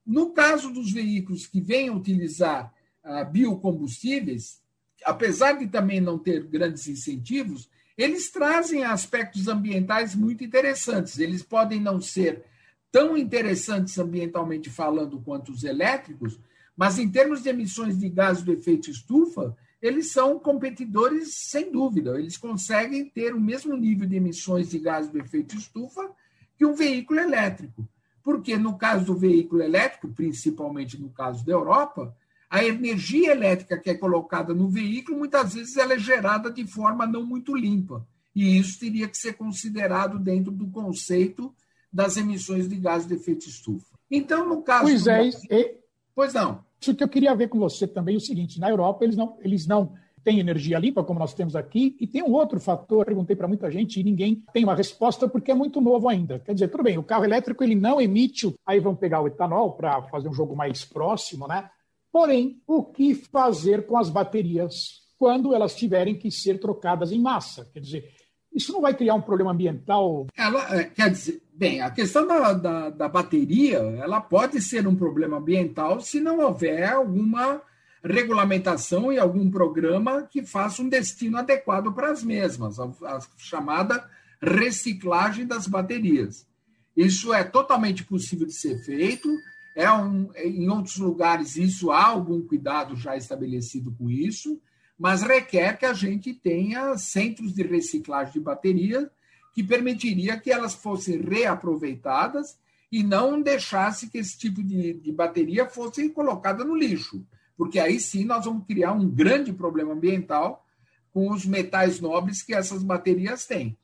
no 0.05 0.31
caso 0.31 0.69
dos 0.69 0.91
veículos 0.91 1.47
que 1.47 1.61
venham 1.61 1.95
utilizar 1.95 2.73
ah, 3.01 3.23
biocombustíveis, 3.23 4.61
apesar 5.05 5.53
de 5.53 5.67
também 5.67 6.01
não 6.01 6.19
ter 6.19 6.43
grandes 6.43 6.85
incentivos, 6.89 7.69
eles 7.97 8.29
trazem 8.29 8.83
aspectos 8.83 9.47
ambientais 9.47 10.13
muito 10.13 10.43
interessantes. 10.43 11.17
Eles 11.17 11.41
podem 11.41 11.79
não 11.79 12.01
ser 12.01 12.43
tão 12.91 13.17
interessantes 13.17 13.97
ambientalmente 13.97 14.69
falando 14.69 15.21
quanto 15.21 15.53
os 15.53 15.63
elétricos, 15.63 16.37
mas 16.75 16.99
em 16.99 17.09
termos 17.09 17.41
de 17.41 17.49
emissões 17.49 17.97
de 17.97 18.09
gases 18.09 18.43
do 18.43 18.51
efeito 18.51 18.91
estufa, 18.91 19.55
eles 19.85 20.11
são 20.11 20.39
competidores 20.39 21.35
sem 21.35 21.71
dúvida. 21.71 22.17
Eles 22.19 22.37
conseguem 22.37 23.05
ter 23.05 23.35
o 23.35 23.39
mesmo 23.39 23.77
nível 23.77 24.07
de 24.07 24.15
emissões 24.15 24.69
de 24.69 24.79
gases 24.79 25.11
do 25.11 25.19
efeito 25.19 25.55
estufa 25.55 26.09
que 26.57 26.65
um 26.65 26.73
veículo 26.73 27.19
elétrico. 27.19 27.87
Porque 28.23 28.57
no 28.57 28.77
caso 28.79 29.05
do 29.05 29.15
veículo 29.15 29.61
elétrico, 29.61 30.07
principalmente 30.07 30.99
no 30.99 31.09
caso 31.09 31.45
da 31.45 31.51
Europa, 31.51 32.15
a 32.49 32.65
energia 32.65 33.31
elétrica 33.31 33.77
que 33.77 33.91
é 33.91 33.93
colocada 33.93 34.55
no 34.55 34.67
veículo, 34.67 35.19
muitas 35.19 35.53
vezes 35.53 35.77
ela 35.77 35.93
é 35.93 35.99
gerada 35.99 36.49
de 36.49 36.65
forma 36.65 37.05
não 37.05 37.23
muito 37.23 37.55
limpa. 37.55 38.03
E 38.35 38.57
isso 38.57 38.79
teria 38.79 39.07
que 39.07 39.17
ser 39.17 39.33
considerado 39.33 40.17
dentro 40.17 40.51
do 40.51 40.65
conceito 40.67 41.53
das 41.93 42.17
emissões 42.17 42.67
de 42.67 42.75
gases 42.75 43.07
de 43.07 43.13
efeito 43.13 43.47
estufa. 43.47 43.95
Então, 44.09 44.49
no 44.49 44.63
caso. 44.63 44.85
Pois 44.85 45.05
é, 45.05 45.17
Brasil... 45.19 45.47
e... 45.51 45.75
pois 46.15 46.33
não. 46.33 46.64
Isso 46.85 46.93
que 46.93 47.03
eu 47.03 47.09
queria 47.09 47.33
ver 47.33 47.49
com 47.49 47.57
você 47.57 47.87
também 47.87 48.13
é 48.13 48.17
o 48.17 48.21
seguinte: 48.21 48.59
na 48.59 48.69
Europa, 48.69 49.03
eles 49.03 49.17
não, 49.17 49.35
eles 49.41 49.65
não 49.65 49.93
têm 50.23 50.39
energia 50.39 50.77
limpa, 50.77 51.03
como 51.03 51.19
nós 51.19 51.33
temos 51.33 51.55
aqui, 51.55 51.97
e 51.99 52.05
tem 52.05 52.21
um 52.21 52.31
outro 52.31 52.59
fator, 52.59 53.03
perguntei 53.03 53.35
para 53.35 53.47
muita 53.47 53.71
gente 53.71 53.99
e 53.99 54.03
ninguém 54.03 54.43
tem 54.53 54.63
uma 54.63 54.75
resposta 54.75 55.27
porque 55.27 55.49
é 55.49 55.55
muito 55.55 55.81
novo 55.81 56.07
ainda. 56.07 56.37
Quer 56.37 56.53
dizer, 56.53 56.67
tudo 56.67 56.83
bem, 56.83 56.95
o 56.95 57.03
carro 57.03 57.25
elétrico 57.25 57.63
ele 57.63 57.73
não 57.73 57.99
emite, 57.99 58.53
aí 58.63 58.79
vão 58.79 58.95
pegar 58.95 59.19
o 59.19 59.27
etanol 59.27 59.71
para 59.71 60.03
fazer 60.03 60.29
um 60.29 60.33
jogo 60.33 60.55
mais 60.55 60.85
próximo, 60.85 61.47
né? 61.47 61.67
Porém, 62.11 62.61
o 62.67 62.83
que 62.83 63.15
fazer 63.15 63.87
com 63.87 63.97
as 63.97 64.09
baterias 64.09 65.01
quando 65.17 65.55
elas 65.55 65.75
tiverem 65.75 66.15
que 66.15 66.29
ser 66.29 66.59
trocadas 66.59 67.11
em 67.11 67.19
massa? 67.19 67.67
Quer 67.73 67.79
dizer, 67.79 68.13
isso 68.55 68.71
não 68.71 68.81
vai 68.81 68.93
criar 68.93 69.15
um 69.15 69.21
problema 69.21 69.51
ambiental? 69.51 70.27
Ela, 70.35 70.79
é, 70.79 70.85
quer 70.85 71.11
dizer, 71.11 71.41
bem, 71.53 71.81
a 71.81 71.91
questão 71.91 72.25
da, 72.25 72.53
da, 72.53 72.89
da, 72.89 73.09
bateria, 73.09 73.77
ela 73.77 74.21
pode 74.21 74.61
ser 74.61 74.87
um 74.87 74.95
problema 74.95 75.37
ambiental 75.37 75.99
se 75.99 76.21
não 76.21 76.39
houver 76.39 76.89
alguma 76.89 77.61
regulamentação 78.01 79.11
e 79.11 79.19
algum 79.19 79.49
programa 79.51 80.23
que 80.23 80.45
faça 80.45 80.81
um 80.81 80.87
destino 80.87 81.37
adequado 81.37 81.91
para 81.91 82.11
as 82.11 82.23
mesmas, 82.23 82.79
a, 82.79 82.85
a 82.85 83.19
chamada 83.37 84.09
reciclagem 84.41 85.45
das 85.45 85.67
baterias. 85.67 86.47
Isso 86.95 87.33
é 87.33 87.43
totalmente 87.43 88.05
possível 88.05 88.47
de 88.47 88.53
ser 88.53 88.77
feito. 88.85 89.29
É 89.75 89.91
um, 89.91 90.29
em 90.35 90.69
outros 90.69 90.95
lugares, 90.97 91.57
isso 91.57 91.91
há 91.91 92.05
algum 92.05 92.41
cuidado 92.41 92.95
já 92.95 93.17
estabelecido 93.17 93.93
com 93.97 94.09
isso 94.09 94.61
mas 94.97 95.21
requer 95.21 95.77
que 95.77 95.85
a 95.85 95.93
gente 95.93 96.33
tenha 96.33 96.97
centros 96.97 97.53
de 97.53 97.63
reciclagem 97.63 98.33
de 98.33 98.39
baterias 98.39 99.07
que 99.53 99.63
permitiria 99.63 100.39
que 100.39 100.51
elas 100.51 100.73
fossem 100.73 101.21
reaproveitadas 101.21 102.57
e 102.91 103.03
não 103.03 103.41
deixasse 103.41 104.09
que 104.09 104.17
esse 104.17 104.37
tipo 104.37 104.63
de, 104.63 104.93
de 104.93 105.11
bateria 105.11 105.67
fosse 105.67 106.09
colocada 106.09 106.63
no 106.63 106.75
lixo, 106.75 107.25
porque 107.57 107.79
aí 107.79 107.99
sim 107.99 108.25
nós 108.25 108.45
vamos 108.45 108.65
criar 108.65 108.93
um 108.93 109.09
grande 109.09 109.51
problema 109.51 109.93
ambiental 109.93 110.65
com 111.13 111.31
os 111.31 111.45
metais 111.45 111.99
nobres 111.99 112.41
que 112.41 112.53
essas 112.53 112.83
baterias 112.83 113.45
têm. 113.45 113.77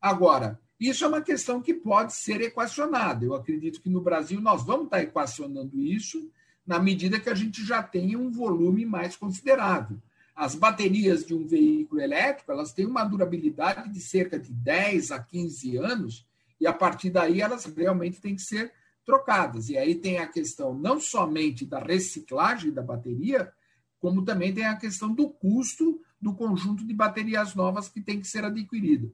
Agora, 0.00 0.58
isso 0.78 1.04
é 1.04 1.08
uma 1.08 1.20
questão 1.20 1.60
que 1.60 1.74
pode 1.74 2.14
ser 2.14 2.40
equacionada. 2.40 3.24
Eu 3.24 3.34
acredito 3.34 3.80
que 3.80 3.90
no 3.90 4.00
Brasil 4.00 4.40
nós 4.40 4.64
vamos 4.64 4.84
estar 4.84 5.02
equacionando 5.02 5.80
isso 5.82 6.30
na 6.66 6.78
medida 6.78 7.20
que 7.20 7.28
a 7.28 7.34
gente 7.34 7.64
já 7.64 7.82
tenha 7.82 8.18
um 8.18 8.30
volume 8.30 8.86
mais 8.86 9.16
considerável 9.16 9.98
as 10.38 10.54
baterias 10.54 11.26
de 11.26 11.34
um 11.34 11.44
veículo 11.44 12.00
elétrico 12.00 12.52
elas 12.52 12.72
têm 12.72 12.86
uma 12.86 13.02
durabilidade 13.02 13.90
de 13.90 14.00
cerca 14.00 14.38
de 14.38 14.52
10 14.52 15.10
a 15.10 15.18
15 15.18 15.76
anos, 15.78 16.24
e 16.60 16.66
a 16.66 16.72
partir 16.72 17.10
daí 17.10 17.40
elas 17.40 17.64
realmente 17.64 18.20
têm 18.20 18.36
que 18.36 18.42
ser 18.42 18.72
trocadas. 19.04 19.68
E 19.68 19.76
aí 19.76 19.96
tem 19.96 20.18
a 20.18 20.28
questão 20.28 20.72
não 20.72 21.00
somente 21.00 21.66
da 21.66 21.80
reciclagem 21.80 22.70
da 22.72 22.80
bateria, 22.80 23.52
como 23.98 24.24
também 24.24 24.54
tem 24.54 24.64
a 24.64 24.76
questão 24.76 25.12
do 25.12 25.28
custo 25.28 26.00
do 26.20 26.32
conjunto 26.32 26.86
de 26.86 26.94
baterias 26.94 27.56
novas 27.56 27.88
que 27.88 28.00
tem 28.00 28.20
que 28.20 28.28
ser 28.28 28.44
adquirido. 28.44 29.12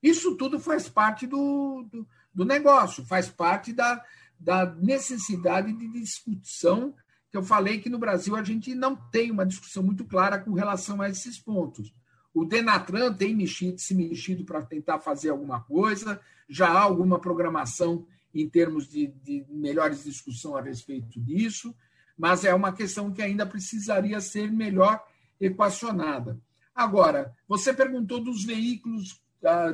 Isso 0.00 0.36
tudo 0.36 0.60
faz 0.60 0.88
parte 0.88 1.26
do, 1.26 1.84
do, 1.90 2.06
do 2.32 2.44
negócio, 2.44 3.04
faz 3.04 3.28
parte 3.28 3.72
da, 3.72 4.04
da 4.38 4.66
necessidade 4.66 5.72
de 5.72 5.88
discussão 5.88 6.94
que 7.30 7.36
eu 7.36 7.42
falei 7.42 7.78
que 7.78 7.88
no 7.88 7.98
Brasil 7.98 8.34
a 8.34 8.42
gente 8.42 8.74
não 8.74 8.96
tem 8.96 9.30
uma 9.30 9.46
discussão 9.46 9.82
muito 9.82 10.04
clara 10.04 10.38
com 10.38 10.52
relação 10.52 11.00
a 11.00 11.08
esses 11.08 11.38
pontos. 11.38 11.94
O 12.34 12.44
Denatran 12.44 13.12
tem 13.12 13.34
mexido, 13.34 13.78
se 13.78 13.94
mexido 13.94 14.44
para 14.44 14.62
tentar 14.62 14.98
fazer 14.98 15.30
alguma 15.30 15.60
coisa, 15.60 16.20
já 16.48 16.68
há 16.68 16.80
alguma 16.80 17.18
programação 17.18 18.06
em 18.34 18.48
termos 18.48 18.88
de, 18.88 19.08
de 19.08 19.44
melhores 19.48 20.04
discussão 20.04 20.56
a 20.56 20.62
respeito 20.62 21.20
disso, 21.20 21.74
mas 22.16 22.44
é 22.44 22.54
uma 22.54 22.72
questão 22.72 23.12
que 23.12 23.22
ainda 23.22 23.46
precisaria 23.46 24.20
ser 24.20 24.50
melhor 24.50 25.02
equacionada. 25.40 26.38
Agora, 26.74 27.34
você 27.48 27.72
perguntou 27.72 28.22
dos 28.22 28.44
veículos 28.44 29.20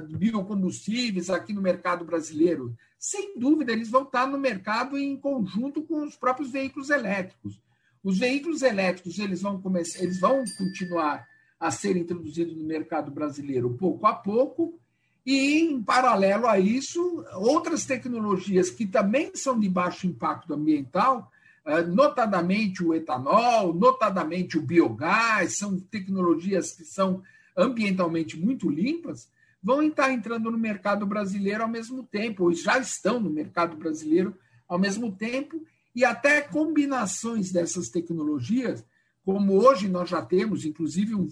biocombustíveis 0.08 1.30
aqui 1.30 1.52
no 1.52 1.60
mercado 1.60 2.04
brasileiro 2.04 2.76
sem 2.98 3.38
dúvida, 3.38 3.72
eles 3.72 3.90
vão 3.90 4.02
estar 4.02 4.26
no 4.26 4.38
mercado 4.38 4.98
em 4.98 5.16
conjunto 5.16 5.82
com 5.82 6.04
os 6.04 6.16
próprios 6.16 6.50
veículos 6.50 6.90
elétricos. 6.90 7.60
Os 8.02 8.18
veículos 8.18 8.62
elétricos 8.62 9.18
eles 9.18 9.42
vão 9.42 9.60
começar, 9.60 10.02
eles 10.02 10.18
vão 10.18 10.44
continuar 10.56 11.26
a 11.58 11.70
ser 11.70 11.96
introduzidos 11.96 12.56
no 12.56 12.64
mercado 12.64 13.10
brasileiro 13.10 13.76
pouco 13.78 14.06
a 14.06 14.14
pouco, 14.14 14.78
e 15.24 15.60
em 15.60 15.82
paralelo 15.82 16.46
a 16.46 16.58
isso, 16.58 17.24
outras 17.34 17.84
tecnologias 17.84 18.70
que 18.70 18.86
também 18.86 19.32
são 19.34 19.58
de 19.58 19.68
baixo 19.68 20.06
impacto 20.06 20.54
ambiental, 20.54 21.30
eh, 21.64 21.82
notadamente 21.82 22.84
o 22.84 22.94
etanol, 22.94 23.74
notadamente 23.74 24.56
o 24.56 24.62
biogás, 24.62 25.58
são 25.58 25.80
tecnologias 25.80 26.72
que 26.72 26.84
são 26.84 27.22
ambientalmente 27.56 28.38
muito 28.38 28.70
limpas, 28.70 29.28
vão 29.62 29.82
estar 29.82 30.12
entrando 30.12 30.50
no 30.50 30.58
mercado 30.58 31.06
brasileiro 31.06 31.62
ao 31.62 31.68
mesmo 31.68 32.02
tempo, 32.04 32.44
ou 32.44 32.52
já 32.52 32.78
estão 32.78 33.18
no 33.18 33.30
mercado 33.30 33.76
brasileiro 33.76 34.36
ao 34.68 34.78
mesmo 34.78 35.12
tempo, 35.12 35.64
e 35.94 36.04
até 36.04 36.42
combinações 36.42 37.50
dessas 37.50 37.88
tecnologias, 37.88 38.84
como 39.24 39.54
hoje 39.54 39.88
nós 39.88 40.08
já 40.08 40.22
temos, 40.22 40.64
inclusive 40.64 41.14
um, 41.14 41.28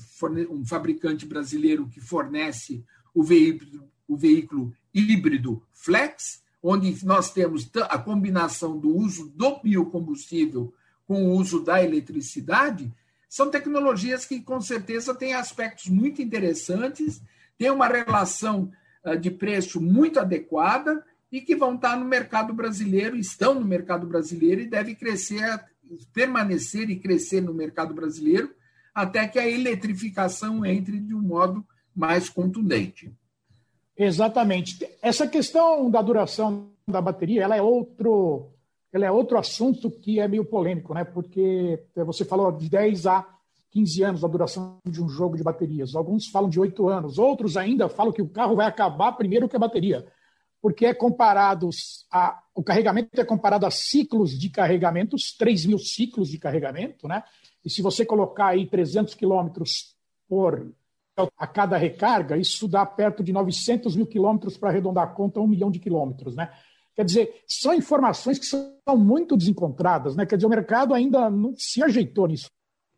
um 0.51 0.65
fabricante 0.65 1.27
brasileiro 1.27 1.89
que 1.89 2.01
fornece 2.01 2.85
o 3.15 3.23
veículo, 3.23 3.89
o 4.09 4.17
veículo 4.17 4.75
híbrido 4.93 5.63
flex, 5.73 6.43
onde 6.63 7.05
nós 7.05 7.31
temos 7.31 7.71
a 7.89 7.99
combinação 7.99 8.79
do 8.79 8.89
uso 8.97 9.29
do 9.29 9.61
biocombustível 9.63 10.73
com 11.07 11.27
o 11.27 11.33
uso 11.37 11.63
da 11.63 11.85
eletricidade, 11.85 12.91
são 13.29 13.51
tecnologias 13.51 14.25
que, 14.25 14.41
com 14.41 14.61
certeza, 14.61 15.15
têm 15.15 15.35
aspectos 15.35 15.89
muito 15.89 16.23
interessantes, 16.23 17.21
têm 17.59 17.71
uma 17.71 17.89
relação 17.89 18.71
ah, 19.05 19.15
de 19.15 19.31
preço 19.31 19.81
muito 19.81 20.19
adequada 20.21 21.05
e 21.31 21.41
que 21.41 21.57
vão 21.57 21.75
estar 21.75 21.97
no 21.97 22.05
mercado 22.05 22.53
brasileiro, 22.55 23.17
estão 23.17 23.55
no 23.55 23.65
mercado 23.65 24.07
brasileiro 24.07 24.61
e 24.61 24.69
devem 24.69 24.95
crescer, 24.95 25.61
permanecer 26.13 26.89
e 26.91 26.99
crescer 26.99 27.41
no 27.41 27.53
mercado 27.53 27.93
brasileiro 27.93 28.55
até 28.95 29.27
que 29.27 29.39
a 29.39 29.49
eletrificação 29.49 30.65
entre 30.65 31.01
de 31.01 31.15
um 31.15 31.21
modo 31.21 31.67
mais 31.95 32.29
contundente. 32.29 33.13
Exatamente. 33.97 34.89
Essa 35.03 35.27
questão 35.27 35.91
da 35.91 36.01
duração 36.01 36.71
da 36.87 37.01
bateria, 37.01 37.43
ela 37.43 37.57
é 37.57 37.63
outro, 37.63 38.53
ela 38.93 39.07
é 39.07 39.11
outro 39.11 39.39
assunto 39.39 39.91
que 39.91 40.21
é 40.21 40.29
meio 40.29 40.45
polêmico, 40.45 40.95
né? 40.95 41.05
Porque 41.05 41.83
você 41.95 42.25
falou 42.25 42.53
de 42.53 42.69
10 42.69 43.07
a 43.07 43.34
15 43.75 44.03
anos 44.03 44.25
a 44.25 44.29
duração 44.29 44.79
de 44.87 45.03
um 45.03 45.09
jogo 45.09 45.37
de 45.37 45.43
baterias. 45.43 45.95
Alguns 45.95 46.29
falam 46.29 46.49
de 46.49 46.59
8 46.59 46.89
anos, 46.89 47.19
outros 47.19 47.59
ainda 47.59 47.89
falam 47.89 48.13
que 48.13 48.23
o 48.23 48.29
carro 48.29 48.57
vai 48.57 48.67
acabar 48.67 49.13
primeiro 49.13 49.49
que 49.49 49.57
a 49.57 49.59
bateria 49.59 50.07
porque 50.65 50.87
é 50.87 50.95
comparado 50.95 51.69
a, 52.11 52.43
o 52.55 52.63
carregamento 52.63 53.21
é 53.21 53.25
comparado 53.25 53.67
a 53.67 53.71
ciclos 53.71 54.31
de 54.31 54.49
carregamentos, 54.49 55.37
3 55.37 55.67
mil 55.67 55.79
ciclos 55.79 56.31
de 56.31 56.39
carregamento, 56.39 57.07
né? 57.07 57.23
E 57.63 57.69
se 57.69 57.83
você 57.83 58.03
colocar 58.03 58.47
aí 58.47 58.67
300 58.67 59.15
quilômetros 59.15 59.95
por 60.27 60.73
a 61.37 61.47
cada 61.47 61.77
recarga, 61.77 62.39
isso 62.39 62.67
dá 62.67 62.87
perto 62.87 63.23
de 63.23 63.31
900 63.31 63.95
mil 63.95 64.07
quilômetros 64.07 64.57
para 64.57 64.71
arredondar 64.71 65.05
a 65.05 65.09
conta, 65.09 65.39
um 65.39 65.47
milhão 65.47 65.71
de 65.71 65.79
quilômetros, 65.79 66.35
né? 66.35 66.51
Quer 66.97 67.05
dizer, 67.05 67.43
são 67.47 67.75
informações 67.75 68.39
que 68.39 68.47
são 68.47 68.97
muito 68.97 69.37
desencontradas, 69.37 70.17
né? 70.17 70.25
Quer 70.25 70.37
dizer, 70.37 70.47
o 70.47 70.51
mercado 70.51 70.95
ainda 70.95 71.29
não 71.29 71.55
se 71.55 71.83
ajeitou 71.83 72.27
nisso. 72.27 72.49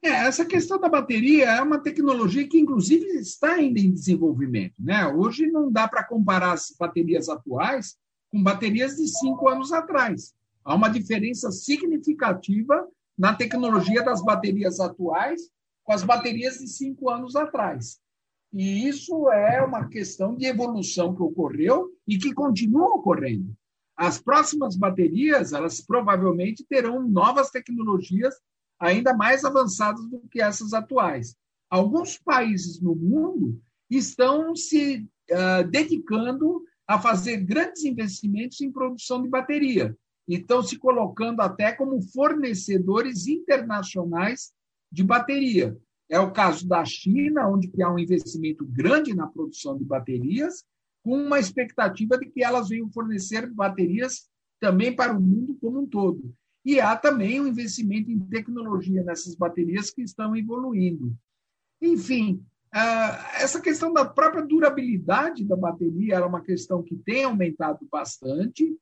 É, 0.02 0.08
essa 0.08 0.44
questão 0.44 0.78
da 0.78 0.88
bateria 0.88 1.46
é 1.46 1.60
uma 1.60 1.78
tecnologia 1.78 2.46
que, 2.46 2.58
inclusive, 2.58 3.06
está 3.18 3.54
ainda 3.54 3.80
em 3.80 3.92
desenvolvimento. 3.92 4.74
Né? 4.78 5.06
Hoje 5.06 5.46
não 5.46 5.70
dá 5.70 5.88
para 5.88 6.04
comparar 6.04 6.52
as 6.52 6.74
baterias 6.78 7.28
atuais 7.28 7.96
com 8.30 8.42
baterias 8.42 8.96
de 8.96 9.08
cinco 9.08 9.48
anos 9.48 9.72
atrás. 9.72 10.34
Há 10.64 10.74
uma 10.74 10.88
diferença 10.88 11.50
significativa 11.50 12.86
na 13.16 13.34
tecnologia 13.34 14.02
das 14.04 14.22
baterias 14.22 14.78
atuais 14.80 15.40
com 15.84 15.92
as 15.92 16.02
baterias 16.02 16.58
de 16.58 16.68
cinco 16.68 17.08
anos 17.08 17.36
atrás. 17.36 17.98
E 18.52 18.88
isso 18.88 19.30
é 19.30 19.62
uma 19.62 19.88
questão 19.88 20.34
de 20.34 20.46
evolução 20.46 21.14
que 21.14 21.22
ocorreu 21.22 21.90
e 22.06 22.18
que 22.18 22.34
continua 22.34 22.94
ocorrendo. 22.94 23.56
As 23.96 24.18
próximas 24.18 24.76
baterias, 24.76 25.52
elas 25.52 25.80
provavelmente 25.80 26.64
terão 26.68 27.08
novas 27.08 27.50
tecnologias 27.50 28.34
ainda 28.78 29.14
mais 29.14 29.44
avançadas 29.44 30.04
do 30.08 30.20
que 30.30 30.40
essas 30.40 30.72
atuais. 30.72 31.34
Alguns 31.70 32.18
países 32.18 32.80
no 32.80 32.94
mundo 32.94 33.60
estão 33.90 34.54
se 34.54 35.06
uh, 35.30 35.68
dedicando 35.68 36.62
a 36.86 37.00
fazer 37.00 37.38
grandes 37.38 37.84
investimentos 37.84 38.60
em 38.60 38.70
produção 38.70 39.22
de 39.22 39.28
bateria. 39.28 39.96
E 40.28 40.36
estão 40.36 40.62
se 40.62 40.76
colocando 40.76 41.40
até 41.40 41.72
como 41.72 42.02
fornecedores 42.02 43.26
internacionais 43.26 44.52
de 44.90 45.02
bateria. 45.02 45.76
É 46.08 46.18
o 46.20 46.32
caso 46.32 46.66
da 46.66 46.84
China, 46.84 47.48
onde 47.48 47.70
há 47.82 47.92
um 47.92 47.98
investimento 47.98 48.64
grande 48.64 49.14
na 49.14 49.26
produção 49.26 49.76
de 49.76 49.84
baterias, 49.84 50.64
com 51.02 51.16
uma 51.16 51.38
expectativa 51.38 52.18
de 52.18 52.26
que 52.26 52.42
elas 52.42 52.68
venham 52.68 52.90
fornecer 52.90 53.48
baterias 53.52 54.28
também 54.60 54.94
para 54.94 55.12
o 55.12 55.20
mundo 55.20 55.56
como 55.60 55.80
um 55.80 55.86
todo. 55.86 56.34
E 56.66 56.80
há 56.80 56.96
também 56.96 57.40
um 57.40 57.46
investimento 57.46 58.10
em 58.10 58.18
tecnologia 58.18 59.04
nessas 59.04 59.36
baterias 59.36 59.88
que 59.88 60.02
estão 60.02 60.34
evoluindo. 60.34 61.16
Enfim, 61.80 62.44
essa 63.40 63.60
questão 63.60 63.92
da 63.92 64.04
própria 64.04 64.44
durabilidade 64.44 65.44
da 65.44 65.56
bateria 65.56 66.16
é 66.16 66.24
uma 66.24 66.40
questão 66.40 66.82
que 66.82 66.96
tem 66.96 67.22
aumentado 67.22 67.86
bastante, 67.88 68.76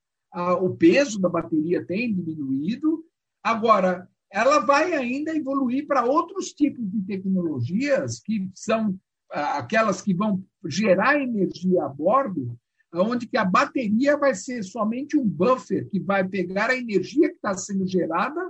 o 0.63 0.71
peso 0.71 1.21
da 1.21 1.29
bateria 1.29 1.85
tem 1.85 2.15
diminuído. 2.15 3.05
Agora, 3.43 4.09
ela 4.33 4.61
vai 4.61 4.95
ainda 4.95 5.37
evoluir 5.37 5.87
para 5.87 6.07
outros 6.07 6.55
tipos 6.55 6.91
de 6.91 7.03
tecnologias, 7.03 8.19
que 8.19 8.49
são 8.55 8.99
aquelas 9.31 10.01
que 10.01 10.15
vão 10.15 10.43
gerar 10.65 11.21
energia 11.21 11.85
a 11.85 11.89
bordo, 11.89 12.59
onde 12.95 13.27
que 13.27 13.37
a 13.37 13.45
bateria 13.45 14.17
vai 14.17 14.35
ser 14.35 14.63
somente 14.63 15.17
um 15.17 15.27
buffer 15.27 15.89
que 15.89 15.99
vai 15.99 16.27
pegar 16.27 16.71
a 16.71 16.77
energia 16.77 17.29
que 17.29 17.37
está 17.37 17.57
sendo 17.57 17.87
gerada 17.87 18.41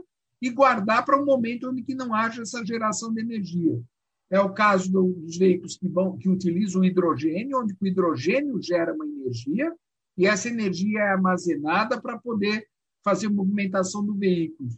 e 0.41 0.51
guardar 0.51 1.05
para 1.05 1.21
um 1.21 1.25
momento 1.25 1.71
onde 1.71 1.83
que 1.83 1.95
não 1.95 2.15
haja 2.15 2.43
essa 2.43 2.65
geração 2.65 3.13
de 3.13 3.23
energia. 3.23 3.81
É 4.31 4.41
o 4.41 4.53
caso 4.53 4.91
dos 4.91 5.39
veículos 5.39 5.77
que, 5.77 5.89
vão, 5.89 6.17
que 6.17 6.29
utilizam 6.29 6.85
hidrogênio, 6.85 7.61
onde 7.61 7.75
o 7.81 7.87
hidrogênio 7.87 8.61
gera 8.61 8.93
uma 8.93 9.07
energia 9.07 9.73
e 10.17 10.27
essa 10.27 10.49
energia 10.49 11.01
é 11.01 11.09
armazenada 11.13 12.01
para 12.01 12.19
poder 12.19 12.67
fazer 13.03 13.27
a 13.27 13.31
movimentação 13.31 14.05
do 14.05 14.15
veículo. 14.15 14.71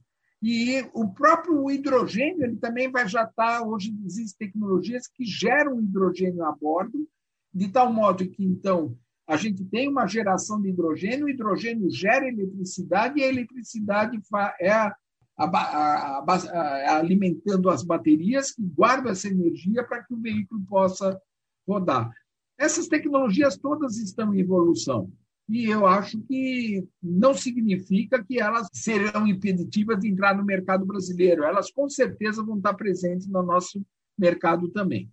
E 0.42 0.84
o 0.92 1.08
próprio 1.08 1.70
hidrogênio 1.70 2.44
ele 2.44 2.56
também 2.56 2.90
vai 2.90 3.08
já 3.08 3.24
estar, 3.24 3.60
tá, 3.60 3.66
hoje 3.66 3.96
existem 4.04 4.48
tecnologias 4.48 5.06
que 5.08 5.24
geram 5.24 5.80
hidrogênio 5.80 6.44
a 6.44 6.52
bordo, 6.52 7.08
de 7.52 7.68
tal 7.68 7.92
modo 7.92 8.28
que, 8.28 8.44
então, 8.44 8.96
a 9.26 9.36
gente 9.36 9.64
tem 9.64 9.88
uma 9.88 10.06
geração 10.06 10.60
de 10.60 10.68
hidrogênio, 10.68 11.26
o 11.26 11.28
hidrogênio 11.28 11.90
gera 11.90 12.28
eletricidade 12.28 13.18
e 13.18 13.24
a 13.24 13.28
eletricidade 13.28 14.20
é 14.60 14.70
a, 14.70 14.94
a, 15.36 16.24
a, 16.24 16.96
alimentando 16.96 17.68
as 17.68 17.82
baterias 17.82 18.52
que 18.52 18.62
guardam 18.62 19.10
essa 19.10 19.28
energia 19.28 19.82
para 19.84 20.02
que 20.04 20.14
o 20.14 20.20
veículo 20.20 20.62
possa 20.68 21.20
rodar. 21.66 22.10
Essas 22.56 22.86
tecnologias 22.86 23.56
todas 23.58 23.98
estão 23.98 24.32
em 24.32 24.40
evolução 24.40 25.10
e 25.48 25.66
eu 25.66 25.86
acho 25.86 26.20
que 26.22 26.86
não 27.02 27.32
significa 27.34 28.22
que 28.24 28.40
elas 28.40 28.68
serão 28.72 29.26
impeditivas 29.26 29.98
de 30.00 30.08
entrar 30.08 30.36
no 30.36 30.44
mercado 30.44 30.84
brasileiro. 30.84 31.44
Elas 31.44 31.70
com 31.70 31.88
certeza 31.88 32.42
vão 32.42 32.56
estar 32.56 32.74
presentes 32.74 33.28
no 33.28 33.42
nosso 33.42 33.84
mercado 34.18 34.68
também. 34.68 35.10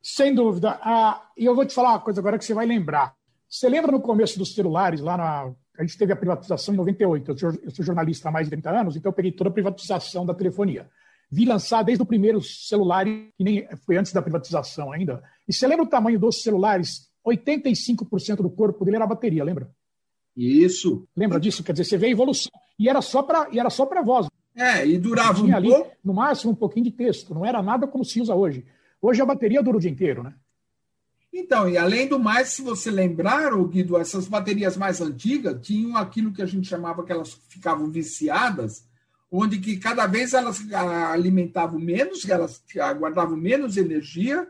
Sem 0.00 0.34
dúvida. 0.34 0.78
Ah, 0.82 1.30
e 1.36 1.44
eu 1.44 1.54
vou 1.54 1.66
te 1.66 1.74
falar 1.74 1.90
uma 1.90 2.00
coisa 2.00 2.20
agora 2.20 2.38
que 2.38 2.44
você 2.44 2.54
vai 2.54 2.66
lembrar. 2.66 3.14
Você 3.52 3.68
lembra 3.68 3.92
no 3.92 4.00
começo 4.00 4.38
dos 4.38 4.54
celulares, 4.54 5.02
lá 5.02 5.14
na. 5.14 5.52
A 5.78 5.82
gente 5.82 5.98
teve 5.98 6.10
a 6.10 6.16
privatização 6.16 6.72
em 6.72 6.78
98. 6.78 7.32
Eu 7.32 7.38
sou, 7.38 7.50
eu 7.62 7.70
sou 7.70 7.84
jornalista 7.84 8.30
há 8.30 8.32
mais 8.32 8.46
de 8.46 8.50
30 8.50 8.70
anos, 8.70 8.96
então 8.96 9.10
eu 9.10 9.14
peguei 9.14 9.30
toda 9.30 9.50
a 9.50 9.52
privatização 9.52 10.24
da 10.24 10.32
telefonia. 10.32 10.88
Vi 11.30 11.44
lançar 11.44 11.82
desde 11.82 12.02
o 12.02 12.06
primeiro 12.06 12.40
celular, 12.40 13.04
que 13.04 13.44
nem 13.44 13.68
foi 13.84 13.98
antes 13.98 14.10
da 14.10 14.22
privatização 14.22 14.90
ainda. 14.90 15.22
E 15.46 15.52
você 15.52 15.66
lembra 15.66 15.84
o 15.84 15.88
tamanho 15.88 16.18
dos 16.18 16.42
celulares? 16.42 17.10
85% 17.26 18.36
do 18.36 18.48
corpo 18.48 18.86
dele 18.86 18.96
era 18.96 19.04
a 19.04 19.08
bateria, 19.08 19.44
lembra? 19.44 19.70
Isso. 20.34 21.06
Lembra 21.14 21.38
disso? 21.38 21.62
Quer 21.62 21.72
dizer, 21.72 21.84
você 21.84 21.98
vê 21.98 22.06
a 22.06 22.10
evolução. 22.10 22.50
E 22.78 22.88
era 22.88 23.02
só 23.02 23.22
para 23.22 23.48
e 23.52 23.58
era 23.58 23.68
só 23.68 23.84
para 23.84 24.00
voz. 24.00 24.28
É, 24.56 24.86
e 24.86 24.98
durava 24.98 25.42
um 25.42 25.54
ali, 25.54 25.68
pouco. 25.68 25.90
No 26.02 26.14
máximo 26.14 26.52
um 26.52 26.56
pouquinho 26.56 26.86
de 26.86 26.90
texto. 26.90 27.34
Não 27.34 27.44
era 27.44 27.62
nada 27.62 27.86
como 27.86 28.02
se 28.02 28.18
usa 28.18 28.34
hoje. 28.34 28.64
Hoje 29.00 29.20
a 29.20 29.26
bateria 29.26 29.62
dura 29.62 29.76
o 29.76 29.80
dia 29.80 29.90
inteiro, 29.90 30.22
né? 30.22 30.34
Então, 31.32 31.66
e 31.68 31.78
além 31.78 32.06
do 32.06 32.18
mais, 32.18 32.50
se 32.50 32.60
você 32.60 32.90
lembrar, 32.90 33.56
Guido, 33.66 33.96
essas 33.96 34.28
baterias 34.28 34.76
mais 34.76 35.00
antigas 35.00 35.58
tinham 35.66 35.96
aquilo 35.96 36.32
que 36.32 36.42
a 36.42 36.46
gente 36.46 36.68
chamava 36.68 37.02
que 37.04 37.10
elas 37.10 37.40
ficavam 37.48 37.90
viciadas, 37.90 38.84
onde 39.30 39.58
que 39.58 39.78
cada 39.78 40.06
vez 40.06 40.34
elas 40.34 40.60
alimentavam 41.10 41.80
menos, 41.80 42.28
elas 42.28 42.62
guardavam 42.98 43.34
menos 43.34 43.78
energia, 43.78 44.46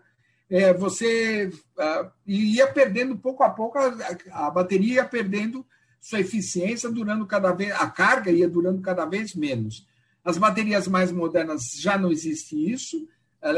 é, 0.51 0.75
você 0.75 1.47
uh, 1.79 2.11
ia 2.27 2.67
perdendo 2.67 3.17
pouco 3.17 3.45
a 3.45 3.49
pouco, 3.49 3.79
a, 3.79 3.95
a, 4.33 4.51
bateria 4.51 4.97
ia 4.97 5.05
perdendo 5.05 5.65
sua 6.01 6.21
eficiência, 6.21 6.91
durando 6.91 7.25
cada 7.25 7.53
vez, 7.53 7.71
a 7.73 7.89
carga 7.89 8.31
ia 8.31 8.49
durando 8.49 8.83
cada 8.83 9.07
vez 9.07 9.35
menos. 9.35 9.87
As 10.25 10.37
baterias 10.37 10.89
mais 10.89 11.13
modernas 11.13 11.73
já 11.79 11.97
não 11.97 12.11
existe 12.11 12.71
isso. 12.71 13.09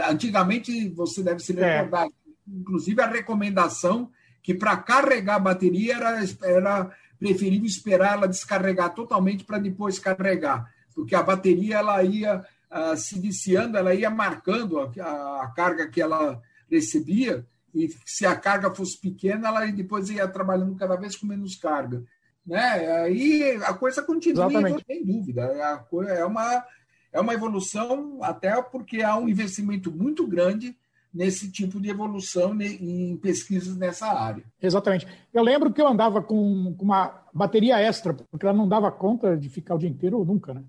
Antigamente, 0.08 0.88
você 0.90 1.22
deve 1.22 1.40
se 1.40 1.58
é. 1.58 1.78
recordar, 1.78 2.06
é 2.06 2.23
inclusive 2.46 3.00
a 3.00 3.07
recomendação 3.07 4.11
que 4.42 4.54
para 4.54 4.76
carregar 4.76 5.37
a 5.37 5.40
bateria 5.40 5.96
era, 5.96 6.20
era 6.42 6.90
preferível 7.18 7.66
esperar 7.66 8.14
ela 8.14 8.28
descarregar 8.28 8.94
totalmente 8.94 9.44
para 9.44 9.59
depois 9.59 9.98
carregar, 9.98 10.70
porque 10.94 11.14
a 11.14 11.22
bateria 11.22 11.76
ela 11.76 12.02
ia 12.02 12.44
uh, 12.70 12.96
se 12.96 13.18
viciando, 13.18 13.78
ela 13.78 13.94
ia 13.94 14.11
marcando 14.11 14.78
a, 14.78 15.42
a, 15.42 15.52
carga 15.57 15.88
que 15.88 16.02
ela 16.02 16.42
recebia, 16.70 17.46
e 17.74 17.88
se 18.04 18.26
a 18.26 18.37
carga 18.37 18.72
fosse 18.74 19.00
pequena, 19.00 19.48
ela 19.48 19.66
depois 19.66 20.11
ia 20.11 20.28
trabalhando 20.28 20.76
cada 20.76 20.96
vez 20.96 21.16
com 21.16 21.26
menos 21.26 21.57
carga. 21.57 22.04
Né? 22.46 22.59
Aí 23.02 23.59
a 23.64 23.72
coisa 23.72 24.02
continua, 24.02 24.48
sem 24.87 25.04
dúvida. 25.04 25.42
É, 25.42 26.18
é 26.18 26.24
uma, 26.24 26.64
é 27.12 27.20
uma 27.20 27.33
evolução, 27.33 28.18
até 28.22 28.61
porque 28.62 29.02
há 29.02 29.16
um 29.16 29.28
investimento 29.28 29.90
muito 29.90 30.26
grande 30.26 30.76
nesse 31.14 31.50
tipo 31.50 31.81
de 31.81 31.88
evolução 31.88 32.61
em 32.61 33.16
pesquisas 33.16 33.77
nessa 33.77 34.07
área. 34.07 34.42
Exatamente. 34.61 35.07
Eu 35.33 35.44
lembro 35.44 35.72
que 35.72 35.81
eu 35.81 35.87
andava 35.87 36.20
com 36.20 36.74
uma 36.81 37.22
bateria 37.33 37.81
extra, 37.81 38.12
porque 38.12 38.44
ela 38.44 38.57
não 38.57 38.68
dava 38.68 38.90
conta 38.90 39.37
de 39.37 39.48
ficar 39.48 39.77
o 39.77 39.79
dia 39.79 39.88
inteiro 39.88 40.24
nunca, 40.24 40.53
né? 40.53 40.64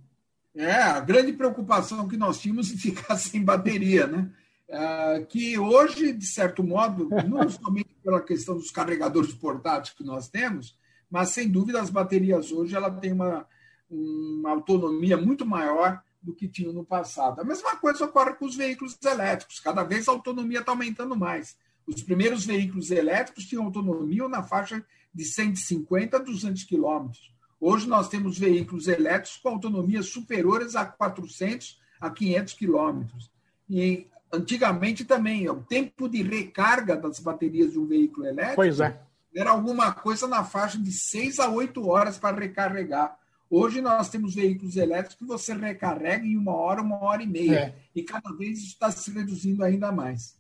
É, 0.56 0.72
a 0.72 1.00
grande 1.02 1.34
preocupação 1.34 2.08
que 2.08 2.16
nós 2.16 2.40
tínhamos 2.40 2.72
em 2.72 2.78
ficar 2.78 3.18
sem 3.18 3.44
bateria, 3.44 4.06
né? 4.06 4.30
É, 4.68 5.26
que 5.28 5.58
hoje, 5.58 6.14
de 6.14 6.26
certo 6.26 6.64
modo, 6.64 7.10
não 7.28 7.50
somente 7.50 7.96
pela 8.04 8.22
questão 8.22 8.56
dos 8.56 8.70
carregadores 8.70 9.34
portáteis 9.34 9.96
que 9.96 10.04
nós 10.04 10.30
temos, 10.30 10.78
mas 11.10 11.30
sem 11.30 11.50
dúvida 11.50 11.82
as 11.82 11.90
baterias 11.90 12.52
hoje 12.52 12.76
ela 12.76 12.92
tem 12.92 13.12
uma, 13.12 13.46
uma 13.90 14.52
autonomia 14.52 15.18
muito 15.18 15.46
maior 15.46 16.02
do 16.26 16.34
que 16.34 16.48
tinham 16.48 16.74
no 16.74 16.84
passado. 16.84 17.40
A 17.40 17.44
mesma 17.44 17.76
coisa 17.76 18.06
ocorre 18.06 18.34
com 18.34 18.46
os 18.46 18.56
veículos 18.56 18.98
elétricos, 19.06 19.60
cada 19.60 19.84
vez 19.84 20.08
a 20.08 20.12
autonomia 20.12 20.60
está 20.60 20.72
aumentando 20.72 21.16
mais. 21.16 21.56
Os 21.86 22.02
primeiros 22.02 22.46
veículos 22.46 22.90
elétricos 22.90 23.46
tinham 23.46 23.64
autonomia 23.64 24.28
na 24.28 24.42
faixa 24.42 24.84
de 25.14 25.24
150 25.24 26.18
a 26.18 26.20
200 26.20 26.64
quilômetros. 26.64 27.32
Hoje 27.62 27.88
nós 27.88 28.10
temos 28.10 28.38
veículos 28.38 28.88
elétricos 28.88 29.38
com 29.38 29.50
autonomias 29.50 30.08
superiores 30.08 30.76
a 30.76 30.84
400 30.84 31.80
a 32.02 32.10
500 32.10 32.54
quilômetros. 32.54 33.32
E 33.70 34.08
antigamente 34.34 35.06
também, 35.06 35.48
o 35.50 35.64
tempo 35.64 36.10
de 36.10 36.22
recarga 36.24 36.98
das 36.98 37.20
baterias 37.20 37.72
de 37.72 37.80
um 37.80 37.86
veículo 37.86 38.26
elétrico 38.26 38.84
é. 38.84 39.00
era 39.34 39.52
alguma 39.52 39.94
coisa 39.94 40.28
na 40.28 40.44
faixa 40.44 40.78
de 40.78 40.92
6 40.92 41.40
a 41.40 41.50
8 41.50 41.88
horas 41.88 42.18
para 42.18 42.38
recarregar. 42.38 43.18
Hoje 43.50 43.80
nós 43.82 44.10
temos 44.10 44.34
veículos 44.34 44.76
elétricos 44.76 45.16
que 45.16 45.26
você 45.26 45.54
recarrega 45.54 46.26
em 46.26 46.36
uma 46.36 46.54
hora, 46.54 46.82
uma 46.82 47.02
hora 47.04 47.22
e 47.22 47.28
meia. 47.28 47.60
É. 47.60 47.76
E 47.96 48.04
cada 48.04 48.34
vez 48.34 48.60
está 48.60 48.92
se 48.92 49.12
reduzindo 49.12 49.64
ainda 49.64 49.92
mais. 49.92 50.38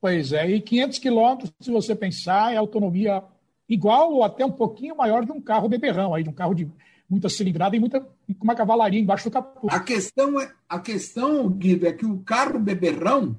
Pois 0.00 0.32
é, 0.32 0.50
e 0.50 0.60
500 0.60 0.98
quilômetros, 0.98 1.52
se 1.60 1.70
você 1.70 1.94
pensar, 1.94 2.52
é 2.52 2.56
autonomia 2.56 3.22
igual 3.68 4.12
ou 4.12 4.24
até 4.24 4.44
um 4.44 4.50
pouquinho 4.50 4.96
maior 4.96 5.24
de 5.24 5.32
um 5.32 5.40
carro 5.40 5.68
beberrão, 5.68 6.14
aí, 6.14 6.22
de 6.22 6.30
um 6.30 6.34
carro 6.34 6.54
de 6.54 6.70
muita 7.08 7.28
cilindrada 7.28 7.76
e 7.76 7.80
muita, 7.80 8.00
com 8.00 8.44
uma 8.44 8.54
cavalaria 8.54 9.00
embaixo 9.00 9.28
do 9.28 9.32
capô. 9.32 9.68
A 9.70 9.80
questão, 9.80 10.40
é, 10.40 10.52
a 10.68 10.78
questão, 10.78 11.48
Guido, 11.48 11.86
é 11.86 11.92
que 11.92 12.06
o 12.06 12.20
carro 12.20 12.58
beberrão, 12.58 13.38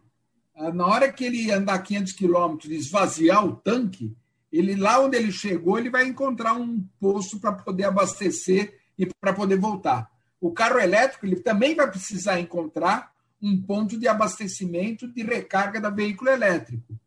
ah, 0.55 0.71
na 0.71 0.85
hora 0.85 1.11
que 1.11 1.23
ele 1.23 1.51
andar 1.51 1.79
500 1.79 2.13
quilômetros 2.13 2.71
e 2.71 2.75
esvaziar 2.75 3.45
o 3.45 3.55
tanque, 3.55 4.15
ele 4.51 4.75
lá 4.75 4.99
onde 4.99 5.17
ele 5.17 5.31
chegou, 5.31 5.77
ele 5.77 5.89
vai 5.89 6.05
encontrar 6.05 6.53
um 6.53 6.83
posto 6.99 7.39
para 7.39 7.53
poder 7.53 7.85
abastecer 7.85 8.79
e 8.97 9.05
para 9.05 9.33
poder 9.33 9.57
voltar. 9.57 10.09
O 10.39 10.51
carro 10.51 10.79
elétrico 10.79 11.25
ele 11.25 11.37
também 11.37 11.75
vai 11.75 11.89
precisar 11.89 12.39
encontrar 12.39 13.13
um 13.41 13.59
ponto 13.61 13.97
de 13.97 14.07
abastecimento 14.07 15.07
de 15.07 15.23
recarga 15.23 15.79
da 15.79 15.89
veículo 15.89 16.29
elétrico. 16.29 16.99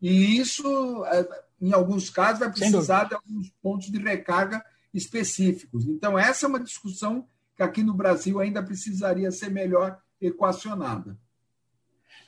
E 0.00 0.38
isso, 0.38 1.04
é, 1.06 1.26
em 1.60 1.72
alguns 1.72 2.10
casos, 2.10 2.40
vai 2.40 2.50
precisar 2.50 3.04
de 3.04 3.14
alguns 3.14 3.50
pontos 3.62 3.90
de 3.90 3.98
recarga 3.98 4.64
específicos. 4.92 5.86
Então, 5.86 6.18
essa 6.18 6.46
é 6.46 6.48
uma 6.48 6.60
discussão 6.60 7.26
que 7.56 7.62
aqui 7.62 7.82
no 7.82 7.94
Brasil 7.94 8.38
ainda 8.38 8.62
precisaria 8.62 9.30
ser 9.30 9.50
melhor 9.50 9.98
equacionada. 10.20 11.16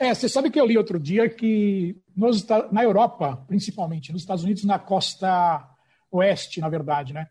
É, 0.02 0.14
você 0.14 0.30
sabe 0.30 0.50
que 0.50 0.58
eu 0.58 0.64
li 0.64 0.78
outro 0.78 0.98
dia 0.98 1.28
que 1.28 1.94
nos, 2.16 2.46
na 2.72 2.82
Europa, 2.82 3.36
principalmente, 3.46 4.10
nos 4.10 4.22
Estados 4.22 4.42
Unidos, 4.42 4.64
na 4.64 4.78
costa 4.78 5.68
oeste, 6.10 6.58
na 6.58 6.70
verdade, 6.70 7.12
né? 7.12 7.28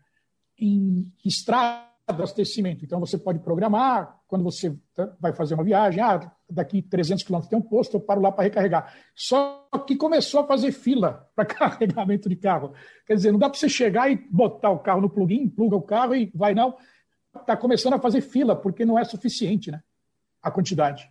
Em 0.56 1.12
estrada 1.24 1.90
abastecimento. 2.06 2.84
Então, 2.84 3.00
você 3.00 3.18
pode 3.18 3.40
programar 3.40 4.20
quando 4.28 4.44
você 4.44 4.76
vai 5.18 5.32
fazer 5.32 5.54
uma 5.54 5.64
viagem. 5.64 6.00
Ah, 6.00 6.30
daqui 6.48 6.80
300 6.80 7.24
quilômetros 7.24 7.50
tem 7.50 7.58
um 7.58 7.62
posto, 7.62 7.96
eu 7.96 8.00
paro 8.00 8.20
lá 8.20 8.30
para 8.30 8.44
recarregar. 8.44 8.94
Só 9.16 9.68
que 9.84 9.96
começou 9.96 10.40
a 10.40 10.46
fazer 10.46 10.70
fila 10.70 11.28
para 11.34 11.44
carregamento 11.44 12.28
de 12.28 12.36
carro. 12.36 12.72
Quer 13.04 13.14
dizer, 13.14 13.32
não 13.32 13.38
dá 13.38 13.48
para 13.48 13.58
você 13.58 13.68
chegar 13.68 14.10
e 14.10 14.16
botar 14.30 14.70
o 14.70 14.78
carro 14.78 15.00
no 15.00 15.10
plugin, 15.10 15.48
pluga 15.48 15.74
o 15.74 15.82
carro 15.82 16.14
e 16.14 16.30
vai, 16.34 16.54
não. 16.54 16.76
Está 17.34 17.56
começando 17.56 17.94
a 17.94 17.98
fazer 17.98 18.20
fila, 18.20 18.54
porque 18.54 18.84
não 18.84 18.96
é 18.96 19.04
suficiente 19.04 19.72
né, 19.72 19.82
a 20.40 20.52
quantidade. 20.52 21.10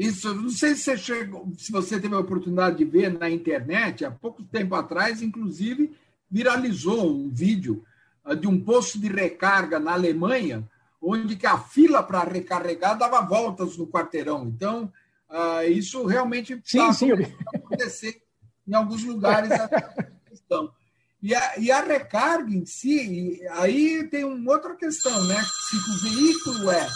Isso, 0.00 0.34
não 0.34 0.48
sei 0.48 0.74
se 0.74 0.84
você, 0.84 0.96
chegou, 0.96 1.52
se 1.58 1.70
você 1.70 2.00
teve 2.00 2.14
a 2.14 2.18
oportunidade 2.18 2.78
de 2.78 2.86
ver 2.86 3.12
na 3.12 3.28
internet, 3.28 4.02
há 4.02 4.10
pouco 4.10 4.42
tempo 4.42 4.74
atrás, 4.74 5.20
inclusive, 5.20 5.94
viralizou 6.30 7.14
um 7.14 7.28
vídeo 7.28 7.84
ah, 8.24 8.34
de 8.34 8.46
um 8.46 8.58
posto 8.58 8.98
de 8.98 9.08
recarga 9.08 9.78
na 9.78 9.92
Alemanha, 9.92 10.66
onde 11.02 11.36
que 11.36 11.46
a 11.46 11.58
fila 11.58 12.02
para 12.02 12.24
recarregar 12.24 12.96
dava 12.96 13.20
voltas 13.20 13.76
no 13.76 13.86
quarteirão. 13.86 14.46
Então, 14.46 14.90
uh, 15.28 15.68
isso 15.68 16.06
realmente 16.06 16.58
sim, 16.64 16.90
sim, 16.94 17.10
acontecer 17.54 18.22
em 18.66 18.74
alguns 18.74 19.04
lugares. 19.04 19.50
E 21.22 21.34
a, 21.34 21.58
e 21.58 21.70
a 21.70 21.82
recarga 21.82 22.50
em 22.50 22.64
si, 22.64 23.38
aí 23.50 24.08
tem 24.08 24.24
uma 24.24 24.52
outra 24.52 24.74
questão, 24.74 25.26
né? 25.26 25.36
Se 25.68 25.76
o 25.76 26.10
veículo 26.10 26.70
é 26.70 26.88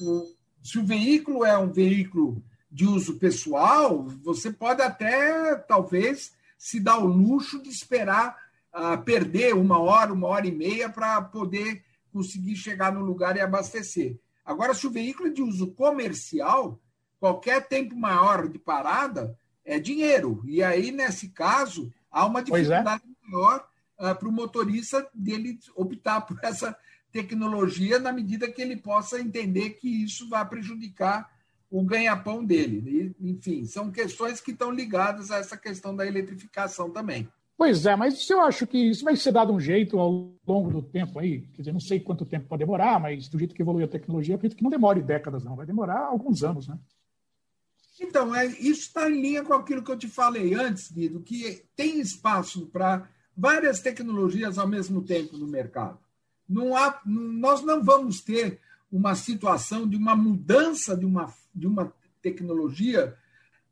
o, 0.00 0.43
se 0.64 0.78
o 0.78 0.84
veículo 0.84 1.44
é 1.44 1.56
um 1.58 1.70
veículo 1.70 2.42
de 2.72 2.86
uso 2.86 3.18
pessoal, 3.18 4.02
você 4.22 4.50
pode 4.50 4.80
até, 4.80 5.54
talvez, 5.56 6.32
se 6.56 6.80
dar 6.80 6.98
o 6.98 7.06
luxo 7.06 7.62
de 7.62 7.68
esperar 7.68 8.34
uh, 8.74 9.00
perder 9.04 9.54
uma 9.54 9.78
hora, 9.78 10.10
uma 10.10 10.26
hora 10.26 10.46
e 10.46 10.50
meia 10.50 10.88
para 10.88 11.20
poder 11.20 11.84
conseguir 12.10 12.56
chegar 12.56 12.90
no 12.90 13.04
lugar 13.04 13.36
e 13.36 13.40
abastecer. 13.40 14.18
Agora, 14.42 14.72
se 14.72 14.86
o 14.86 14.90
veículo 14.90 15.28
é 15.28 15.32
de 15.32 15.42
uso 15.42 15.70
comercial, 15.72 16.80
qualquer 17.20 17.68
tempo 17.68 17.94
maior 17.94 18.48
de 18.48 18.58
parada 18.58 19.38
é 19.66 19.78
dinheiro. 19.78 20.42
E 20.46 20.62
aí, 20.62 20.90
nesse 20.90 21.28
caso, 21.28 21.92
há 22.10 22.24
uma 22.24 22.40
é. 22.40 22.42
dificuldade 22.42 23.02
é. 23.04 23.30
maior 23.30 23.68
uh, 23.98 24.14
para 24.14 24.28
o 24.28 24.32
motorista 24.32 25.06
dele 25.12 25.58
optar 25.76 26.22
por 26.22 26.38
essa 26.42 26.74
tecnologia 27.14 28.00
na 28.00 28.12
medida 28.12 28.50
que 28.50 28.60
ele 28.60 28.76
possa 28.76 29.20
entender 29.20 29.70
que 29.70 29.88
isso 30.02 30.28
vai 30.28 30.44
prejudicar 30.44 31.32
o 31.70 31.80
ganha-pão 31.80 32.44
dele. 32.44 33.14
E, 33.20 33.30
enfim, 33.30 33.64
são 33.66 33.88
questões 33.88 34.40
que 34.40 34.50
estão 34.50 34.72
ligadas 34.72 35.30
a 35.30 35.36
essa 35.36 35.56
questão 35.56 35.94
da 35.94 36.04
eletrificação 36.04 36.90
também. 36.90 37.28
Pois 37.56 37.86
é, 37.86 37.94
mas 37.94 38.28
eu 38.28 38.40
acho 38.40 38.66
que 38.66 38.76
isso 38.76 39.04
vai 39.04 39.14
ser 39.14 39.30
dado 39.30 39.52
um 39.52 39.60
jeito 39.60 39.96
ao 39.96 40.34
longo 40.44 40.72
do 40.72 40.82
tempo 40.82 41.20
aí. 41.20 41.42
Quer 41.52 41.62
dizer, 41.62 41.72
não 41.72 41.78
sei 41.78 42.00
quanto 42.00 42.26
tempo 42.26 42.48
pode 42.48 42.64
demorar, 42.64 42.98
mas 42.98 43.28
do 43.28 43.38
jeito 43.38 43.54
que 43.54 43.62
evolui 43.62 43.84
a 43.84 43.88
tecnologia, 43.88 44.34
acredito 44.34 44.58
que 44.58 44.64
não 44.64 44.70
demore 44.70 45.00
décadas, 45.00 45.44
não. 45.44 45.54
Vai 45.54 45.66
demorar 45.66 46.00
alguns 46.00 46.42
anos, 46.42 46.66
né? 46.66 46.76
Então, 48.00 48.34
é, 48.34 48.46
isso 48.46 48.88
está 48.88 49.08
em 49.08 49.22
linha 49.22 49.44
com 49.44 49.54
aquilo 49.54 49.84
que 49.84 49.92
eu 49.92 49.96
te 49.96 50.08
falei 50.08 50.52
antes, 50.52 50.90
Guido, 50.90 51.20
que 51.20 51.64
tem 51.76 52.00
espaço 52.00 52.66
para 52.66 53.08
várias 53.36 53.78
tecnologias 53.78 54.58
ao 54.58 54.66
mesmo 54.66 55.00
tempo 55.00 55.38
no 55.38 55.46
mercado. 55.46 56.03
Não 56.48 56.76
há, 56.76 57.00
nós 57.04 57.62
não 57.62 57.82
vamos 57.82 58.20
ter 58.20 58.60
uma 58.90 59.14
situação 59.14 59.88
de 59.88 59.96
uma 59.96 60.14
mudança 60.14 60.96
de 60.96 61.04
uma, 61.04 61.32
de 61.54 61.66
uma 61.66 61.92
tecnologia 62.22 63.16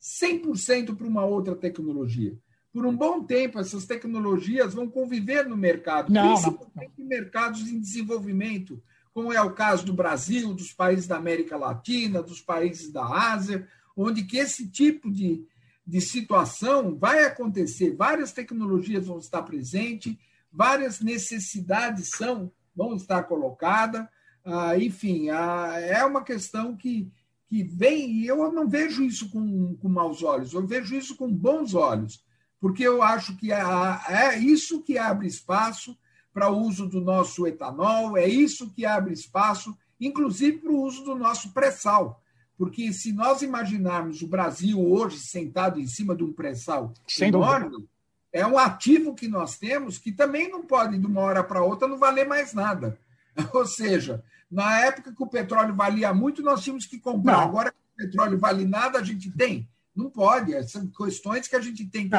100% 0.00 0.96
para 0.96 1.06
uma 1.06 1.24
outra 1.24 1.54
tecnologia. 1.54 2.36
Por 2.72 2.86
um 2.86 2.96
bom 2.96 3.22
tempo, 3.22 3.58
essas 3.58 3.84
tecnologias 3.84 4.74
vão 4.74 4.88
conviver 4.88 5.46
no 5.46 5.56
mercado, 5.56 6.12
não, 6.12 6.32
principalmente 6.32 6.92
não. 6.98 7.04
em 7.04 7.08
mercados 7.08 7.68
em 7.68 7.78
desenvolvimento, 7.78 8.82
como 9.14 9.32
é 9.32 9.40
o 9.40 9.52
caso 9.52 9.84
do 9.84 9.92
Brasil, 9.92 10.54
dos 10.54 10.72
países 10.72 11.06
da 11.06 11.16
América 11.16 11.56
Latina, 11.56 12.22
dos 12.22 12.40
países 12.40 12.90
da 12.90 13.04
Ásia, 13.04 13.68
onde 13.96 14.24
que 14.24 14.38
esse 14.38 14.68
tipo 14.68 15.10
de, 15.10 15.46
de 15.86 16.00
situação 16.00 16.96
vai 16.96 17.24
acontecer. 17.24 17.94
Várias 17.94 18.32
tecnologias 18.32 19.06
vão 19.06 19.18
estar 19.18 19.42
presentes, 19.42 20.16
várias 20.50 21.00
necessidades 21.00 22.10
são 22.16 22.50
vão 22.74 22.94
estar 22.94 23.24
colocadas. 23.24 24.06
Ah, 24.44 24.76
enfim, 24.78 25.30
ah, 25.30 25.78
é 25.80 26.04
uma 26.04 26.22
questão 26.24 26.76
que, 26.76 27.10
que 27.48 27.62
vem, 27.62 28.10
e 28.10 28.26
eu 28.26 28.50
não 28.52 28.68
vejo 28.68 29.02
isso 29.04 29.30
com, 29.30 29.76
com 29.76 29.88
maus 29.88 30.22
olhos, 30.22 30.52
eu 30.52 30.66
vejo 30.66 30.96
isso 30.96 31.16
com 31.16 31.32
bons 31.32 31.74
olhos, 31.74 32.24
porque 32.60 32.82
eu 32.82 33.02
acho 33.02 33.36
que 33.36 33.52
é, 33.52 33.60
é 34.08 34.38
isso 34.38 34.82
que 34.82 34.98
abre 34.98 35.26
espaço 35.26 35.96
para 36.32 36.50
o 36.50 36.58
uso 36.58 36.88
do 36.88 37.00
nosso 37.00 37.46
etanol, 37.46 38.16
é 38.16 38.26
isso 38.26 38.70
que 38.70 38.86
abre 38.86 39.12
espaço, 39.12 39.76
inclusive 40.00 40.58
para 40.58 40.72
o 40.72 40.82
uso 40.82 41.04
do 41.04 41.14
nosso 41.14 41.52
pré-sal. 41.52 42.20
Porque 42.56 42.92
se 42.92 43.12
nós 43.12 43.42
imaginarmos 43.42 44.22
o 44.22 44.26
Brasil 44.26 44.80
hoje 44.80 45.18
sentado 45.18 45.80
em 45.80 45.86
cima 45.86 46.14
de 46.14 46.22
um 46.22 46.32
pré-sal 46.32 46.92
enorme, 47.20 47.88
é 48.32 48.46
um 48.46 48.58
ativo 48.58 49.14
que 49.14 49.28
nós 49.28 49.58
temos 49.58 49.98
que 49.98 50.10
também 50.10 50.48
não 50.48 50.64
pode, 50.64 50.98
de 50.98 51.06
uma 51.06 51.20
hora 51.20 51.44
para 51.44 51.62
outra, 51.62 51.86
não 51.86 51.98
valer 51.98 52.26
mais 52.26 52.54
nada. 52.54 52.98
Ou 53.52 53.66
seja, 53.66 54.24
na 54.50 54.80
época 54.80 55.12
que 55.12 55.22
o 55.22 55.26
petróleo 55.26 55.74
valia 55.74 56.12
muito, 56.14 56.42
nós 56.42 56.62
tínhamos 56.62 56.86
que 56.86 56.98
comprar. 56.98 57.38
Não. 57.38 57.44
Agora 57.44 57.70
que 57.70 57.76
o 57.76 58.06
petróleo 58.06 58.38
vale 58.38 58.64
nada, 58.64 58.98
a 58.98 59.02
gente 59.02 59.30
tem. 59.30 59.68
Não 59.94 60.08
pode. 60.08 60.52
São 60.68 60.86
questões 60.86 61.46
que 61.46 61.56
a 61.56 61.60
gente 61.60 61.86
tem 61.86 62.08
que 62.08 62.16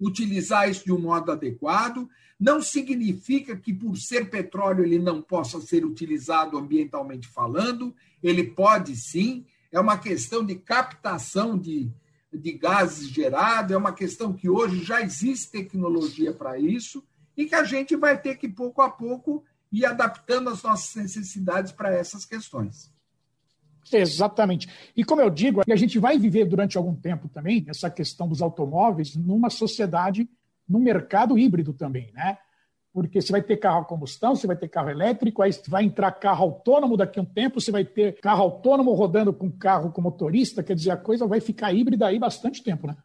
utilizar 0.00 0.68
isso 0.68 0.84
de 0.84 0.92
um 0.92 0.98
modo 0.98 1.32
adequado. 1.32 2.08
Não 2.38 2.62
significa 2.62 3.56
que, 3.56 3.74
por 3.74 3.96
ser 3.96 4.30
petróleo, 4.30 4.84
ele 4.84 4.98
não 4.98 5.20
possa 5.20 5.60
ser 5.60 5.84
utilizado 5.84 6.56
ambientalmente 6.56 7.26
falando. 7.26 7.94
Ele 8.22 8.44
pode 8.44 8.96
sim. 8.96 9.44
é 9.72 9.78
uma 9.78 9.98
questão 9.98 10.44
de 10.44 10.54
captação 10.54 11.58
de, 11.58 11.90
de 12.32 12.52
gases 12.52 13.08
gerado, 13.08 13.72
é 13.72 13.76
uma 13.76 13.92
questão 13.92 14.32
que 14.32 14.48
hoje 14.48 14.84
já 14.84 15.00
existe 15.02 15.50
tecnologia 15.50 16.32
para 16.32 16.58
isso 16.58 17.04
e 17.36 17.46
que 17.46 17.54
a 17.54 17.64
gente 17.64 17.96
vai 17.96 18.20
ter 18.20 18.36
que, 18.36 18.48
pouco 18.48 18.82
a 18.82 18.90
pouco, 18.90 19.44
ir 19.72 19.84
adaptando 19.84 20.50
as 20.50 20.62
nossas 20.62 20.94
necessidades 20.96 21.72
para 21.72 21.94
essas 21.94 22.24
questões. 22.24 22.92
Exatamente. 23.90 24.68
E 24.94 25.04
como 25.04 25.20
eu 25.20 25.30
digo, 25.30 25.62
a 25.66 25.76
gente 25.76 25.98
vai 25.98 26.18
viver 26.18 26.44
durante 26.44 26.76
algum 26.76 26.94
tempo 26.94 27.28
também 27.28 27.64
essa 27.68 27.90
questão 27.90 28.28
dos 28.28 28.42
automóveis 28.42 29.16
numa 29.16 29.48
sociedade, 29.48 30.28
num 30.68 30.80
mercado 30.80 31.38
híbrido 31.38 31.72
também, 31.72 32.12
né? 32.12 32.38
Porque 32.92 33.20
você 33.20 33.30
vai 33.30 33.42
ter 33.42 33.56
carro 33.58 33.82
a 33.82 33.84
combustão, 33.84 34.34
você 34.34 34.46
vai 34.46 34.56
ter 34.56 34.68
carro 34.68 34.90
elétrico, 34.90 35.42
aí 35.42 35.50
vai 35.68 35.84
entrar 35.84 36.10
carro 36.12 36.44
autônomo 36.44 36.96
daqui 36.96 37.18
a 37.18 37.22
um 37.22 37.26
tempo, 37.26 37.60
você 37.60 37.70
vai 37.70 37.84
ter 37.84 38.18
carro 38.20 38.42
autônomo 38.42 38.92
rodando 38.92 39.32
com 39.32 39.50
carro 39.50 39.92
com 39.92 40.00
motorista, 40.00 40.62
quer 40.62 40.74
dizer, 40.74 40.90
a 40.90 40.96
coisa 40.96 41.26
vai 41.26 41.40
ficar 41.40 41.72
híbrida 41.72 42.06
aí 42.06 42.18
bastante 42.18 42.62
tempo, 42.62 42.86
né? 42.86 42.96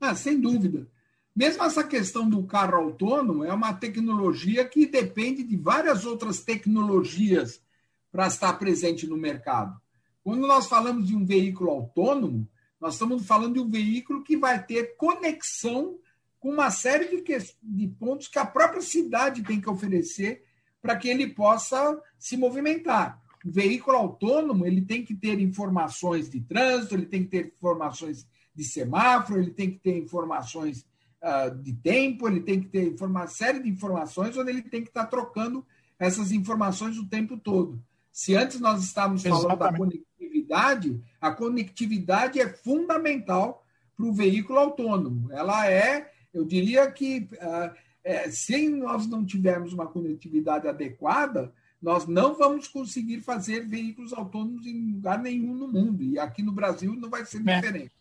Ah, 0.00 0.14
sem 0.14 0.40
dúvida. 0.40 0.88
Mesmo 1.36 1.62
essa 1.62 1.84
questão 1.84 2.28
do 2.28 2.42
carro 2.44 2.76
autônomo 2.76 3.44
é 3.44 3.52
uma 3.52 3.72
tecnologia 3.72 4.64
que 4.64 4.86
depende 4.86 5.44
de 5.44 5.56
várias 5.56 6.04
outras 6.04 6.40
tecnologias 6.40 7.62
para 8.10 8.26
estar 8.26 8.52
presente 8.54 9.06
no 9.06 9.16
mercado. 9.16 9.80
Quando 10.24 10.46
nós 10.46 10.66
falamos 10.66 11.06
de 11.06 11.14
um 11.14 11.24
veículo 11.24 11.70
autônomo, 11.70 12.48
nós 12.80 12.94
estamos 12.94 13.24
falando 13.26 13.54
de 13.54 13.60
um 13.60 13.70
veículo 13.70 14.22
que 14.24 14.36
vai 14.36 14.62
ter 14.62 14.96
conexão 14.96 15.98
com 16.40 16.50
uma 16.50 16.70
série 16.70 17.08
de, 17.08 17.22
que, 17.22 17.36
de 17.62 17.86
pontos 17.86 18.26
que 18.26 18.38
a 18.38 18.46
própria 18.46 18.80
cidade 18.80 19.42
tem 19.42 19.60
que 19.60 19.68
oferecer 19.68 20.42
para 20.80 20.96
que 20.96 21.08
ele 21.08 21.28
possa 21.28 22.00
se 22.18 22.36
movimentar. 22.36 23.20
O 23.44 23.50
veículo 23.50 23.96
autônomo 23.96 24.66
ele 24.66 24.80
tem 24.80 25.04
que 25.04 25.14
ter 25.14 25.38
informações 25.38 26.28
de 26.28 26.40
trânsito, 26.40 26.94
ele 26.94 27.06
tem 27.06 27.22
que 27.24 27.30
ter 27.30 27.54
informações 27.56 28.26
de 28.54 28.64
semáforo, 28.64 29.40
ele 29.40 29.50
tem 29.50 29.70
que 29.70 29.78
ter 29.78 29.96
informações 29.96 30.84
uh, 31.22 31.54
de 31.62 31.74
tempo, 31.74 32.26
ele 32.26 32.40
tem 32.40 32.60
que 32.60 32.68
ter 32.68 32.94
uma 33.02 33.26
série 33.26 33.62
de 33.62 33.68
informações 33.68 34.36
onde 34.36 34.50
ele 34.50 34.62
tem 34.62 34.82
que 34.82 34.88
estar 34.88 35.06
trocando 35.06 35.64
essas 35.98 36.32
informações 36.32 36.96
o 36.98 37.06
tempo 37.06 37.36
todo. 37.36 37.82
Se 38.10 38.34
antes 38.34 38.58
nós 38.58 38.82
estávamos 38.82 39.22
falando 39.22 39.44
Exatamente. 39.44 39.72
da 39.72 39.78
conectividade, 39.78 41.00
a 41.20 41.30
conectividade 41.30 42.40
é 42.40 42.48
fundamental 42.48 43.64
para 43.96 44.06
o 44.06 44.12
veículo 44.12 44.58
autônomo. 44.58 45.30
Ela 45.32 45.70
é, 45.70 46.09
eu 46.32 46.44
diria 46.44 46.90
que 46.90 47.28
uh, 47.34 47.74
é, 48.04 48.30
se 48.30 48.68
nós 48.68 49.06
não 49.06 49.24
tivermos 49.24 49.72
uma 49.72 49.86
conectividade 49.86 50.66
adequada, 50.66 51.52
nós 51.80 52.06
não 52.06 52.34
vamos 52.34 52.68
conseguir 52.68 53.20
fazer 53.20 53.66
veículos 53.66 54.12
autônomos 54.12 54.66
em 54.66 54.92
lugar 54.92 55.18
nenhum 55.18 55.54
no 55.54 55.68
mundo. 55.68 56.02
E 56.02 56.18
aqui 56.18 56.42
no 56.42 56.52
Brasil 56.52 56.94
não 56.94 57.08
vai 57.08 57.24
ser 57.24 57.46
é. 57.48 57.60
diferente. 57.60 57.92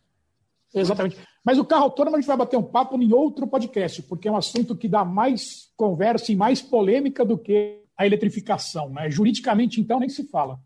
Exatamente. 0.74 1.18
Mas 1.44 1.58
o 1.58 1.66
carro 1.66 1.84
autônomo 1.84 2.16
a 2.16 2.20
gente 2.20 2.28
vai 2.28 2.38
bater 2.38 2.58
um 2.58 2.64
papo 2.64 3.02
em 3.02 3.12
outro 3.12 3.48
podcast, 3.48 4.04
porque 4.04 4.28
é 4.28 4.32
um 4.32 4.38
assunto 4.38 4.76
que 4.76 4.88
dá 4.88 5.04
mais 5.04 5.72
conversa 5.76 6.32
e 6.32 6.36
mais 6.36 6.62
polêmica 6.62 7.26
do 7.26 7.38
que 7.38 7.82
a 7.98 8.06
eletrificação. 8.06 8.90
Né? 8.90 9.10
Juridicamente, 9.10 9.82
então, 9.82 10.00
nem 10.00 10.10
se 10.10 10.28
fala. 10.28 10.60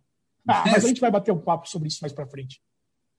Ah, 0.48 0.64
mas 0.66 0.84
a 0.84 0.88
gente 0.90 1.00
vai 1.00 1.12
bater 1.12 1.32
um 1.32 1.40
papo 1.40 1.70
sobre 1.70 1.88
isso 1.88 2.00
mais 2.02 2.12
para 2.12 2.28
frente. 2.28 2.62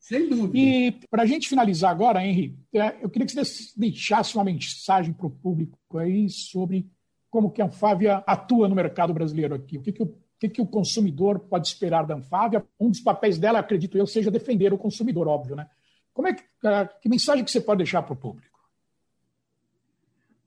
Sem 0.04 0.28
dúvida. 0.28 0.58
E 0.58 0.92
para 1.08 1.22
a 1.22 1.26
gente 1.26 1.48
finalizar 1.48 1.90
agora, 1.90 2.22
Henri, 2.22 2.54
é, 2.74 2.94
eu 3.00 3.08
queria 3.08 3.26
que 3.26 3.34
você 3.34 3.72
deixasse 3.74 4.34
uma 4.34 4.44
mensagem 4.44 5.14
para 5.14 5.26
o 5.26 5.30
público 5.30 5.78
aí 5.96 6.28
sobre 6.28 6.86
como 7.30 7.50
que 7.50 7.62
a 7.62 7.64
Anfávia 7.64 8.22
atua 8.26 8.68
no 8.68 8.74
mercado 8.74 9.14
brasileiro 9.14 9.54
aqui. 9.54 9.78
O 9.78 9.80
que, 9.80 9.92
que, 9.92 10.02
o, 10.02 10.14
que, 10.38 10.48
que 10.50 10.60
o 10.60 10.66
consumidor 10.66 11.38
pode 11.38 11.68
esperar 11.68 12.04
da 12.04 12.16
Anfávia? 12.16 12.62
Um 12.78 12.90
dos 12.90 13.00
papéis 13.00 13.38
dela, 13.38 13.60
acredito 13.60 13.96
eu, 13.96 14.06
seja 14.06 14.30
defender 14.30 14.74
o 14.74 14.78
consumidor, 14.78 15.26
óbvio, 15.26 15.56
né? 15.56 15.70
Como 16.12 16.28
é 16.28 16.34
que, 16.34 16.44
é, 16.62 16.84
que 17.00 17.08
mensagem 17.08 17.42
que 17.42 17.50
você 17.50 17.62
pode 17.62 17.78
deixar 17.78 18.02
para 18.02 18.12
o 18.12 18.16
público? 18.16 18.60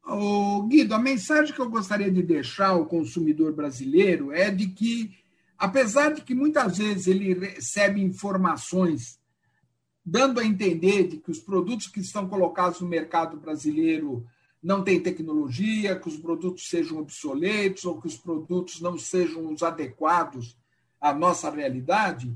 Ô, 0.05 0.61
Guido, 0.67 0.93
a 0.93 0.99
mensagem 0.99 1.51
que 1.51 1.59
eu 1.59 1.67
gostaria 1.67 2.11
de 2.11 2.21
deixar 2.21 2.67
ao 2.67 2.85
consumidor 2.85 3.53
brasileiro 3.53 4.31
é 4.31 4.51
de 4.51 4.67
que, 4.67 5.17
apesar 5.57 6.13
de 6.13 6.21
que 6.21 6.35
muitas 6.35 6.77
vezes 6.77 7.07
ele 7.07 7.33
recebe 7.33 8.03
informações 8.03 9.16
dando 10.09 10.39
a 10.39 10.45
entender 10.45 11.05
de 11.05 11.17
que 11.17 11.29
os 11.29 11.37
produtos 11.37 11.87
que 11.87 11.99
estão 11.99 12.29
colocados 12.29 12.79
no 12.79 12.87
mercado 12.87 13.35
brasileiro 13.35 14.25
não 14.63 14.81
têm 14.81 15.01
tecnologia, 15.01 15.99
que 15.99 16.07
os 16.07 16.15
produtos 16.15 16.69
sejam 16.69 16.99
obsoletos 16.99 17.83
ou 17.83 17.99
que 17.99 18.07
os 18.07 18.15
produtos 18.15 18.79
não 18.79 18.97
sejam 18.97 19.51
os 19.51 19.61
adequados 19.61 20.55
à 21.01 21.13
nossa 21.13 21.51
realidade, 21.51 22.33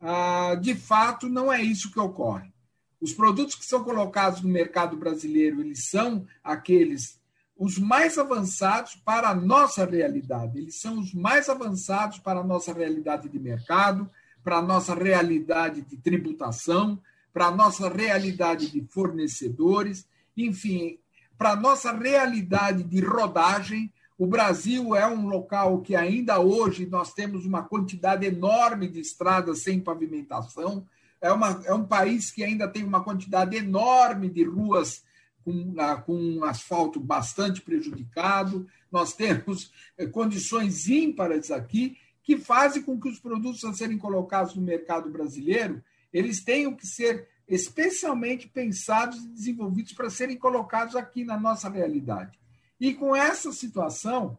ah, 0.00 0.56
de 0.60 0.74
fato 0.74 1.28
não 1.28 1.52
é 1.52 1.62
isso 1.62 1.92
que 1.92 2.00
ocorre. 2.00 2.52
Os 3.00 3.12
produtos 3.12 3.54
que 3.54 3.64
são 3.64 3.84
colocados 3.84 4.42
no 4.42 4.48
mercado 4.48 4.96
brasileiro, 4.96 5.60
eles 5.60 5.88
são 5.88 6.26
aqueles 6.42 7.20
os 7.56 7.78
mais 7.78 8.18
avançados 8.18 8.96
para 8.96 9.28
a 9.28 9.34
nossa 9.36 9.84
realidade. 9.84 10.58
Eles 10.58 10.80
são 10.80 10.98
os 10.98 11.14
mais 11.14 11.48
avançados 11.48 12.18
para 12.18 12.40
a 12.40 12.44
nossa 12.44 12.72
realidade 12.72 13.28
de 13.28 13.38
mercado, 13.38 14.10
para 14.44 14.58
a 14.58 14.62
nossa 14.62 14.94
realidade 14.94 15.80
de 15.80 15.96
tributação, 15.96 17.00
para 17.32 17.46
a 17.46 17.50
nossa 17.50 17.88
realidade 17.88 18.70
de 18.70 18.84
fornecedores, 18.90 20.06
enfim, 20.36 20.98
para 21.36 21.52
a 21.52 21.56
nossa 21.56 21.90
realidade 21.92 22.84
de 22.84 23.00
rodagem. 23.00 23.90
O 24.16 24.26
Brasil 24.26 24.94
é 24.94 25.06
um 25.06 25.26
local 25.26 25.80
que 25.80 25.96
ainda 25.96 26.38
hoje 26.38 26.86
nós 26.86 27.12
temos 27.12 27.44
uma 27.44 27.62
quantidade 27.62 28.24
enorme 28.26 28.86
de 28.86 29.00
estradas 29.00 29.62
sem 29.62 29.80
pavimentação, 29.80 30.86
é, 31.20 31.32
uma, 31.32 31.62
é 31.64 31.72
um 31.72 31.84
país 31.84 32.30
que 32.30 32.44
ainda 32.44 32.68
tem 32.68 32.84
uma 32.84 33.02
quantidade 33.02 33.56
enorme 33.56 34.28
de 34.28 34.44
ruas 34.44 35.02
com, 35.42 35.74
ah, 35.78 35.96
com 35.96 36.14
um 36.14 36.44
asfalto 36.44 37.00
bastante 37.00 37.62
prejudicado. 37.62 38.66
Nós 38.92 39.14
temos 39.14 39.72
eh, 39.96 40.06
condições 40.06 40.88
ímpares 40.88 41.50
aqui 41.50 41.96
que 42.24 42.38
fazem 42.38 42.82
com 42.82 42.98
que 42.98 43.08
os 43.08 43.20
produtos 43.20 43.62
a 43.64 43.72
serem 43.72 43.98
colocados 43.98 44.56
no 44.56 44.62
mercado 44.62 45.08
brasileiro 45.10 45.80
eles 46.12 46.42
tenham 46.42 46.74
que 46.74 46.86
ser 46.86 47.28
especialmente 47.46 48.48
pensados 48.48 49.22
e 49.22 49.28
desenvolvidos 49.28 49.92
para 49.92 50.08
serem 50.08 50.36
colocados 50.36 50.96
aqui 50.96 51.24
na 51.24 51.38
nossa 51.38 51.68
realidade. 51.68 52.38
E 52.80 52.94
com 52.94 53.14
essa 53.14 53.52
situação, 53.52 54.38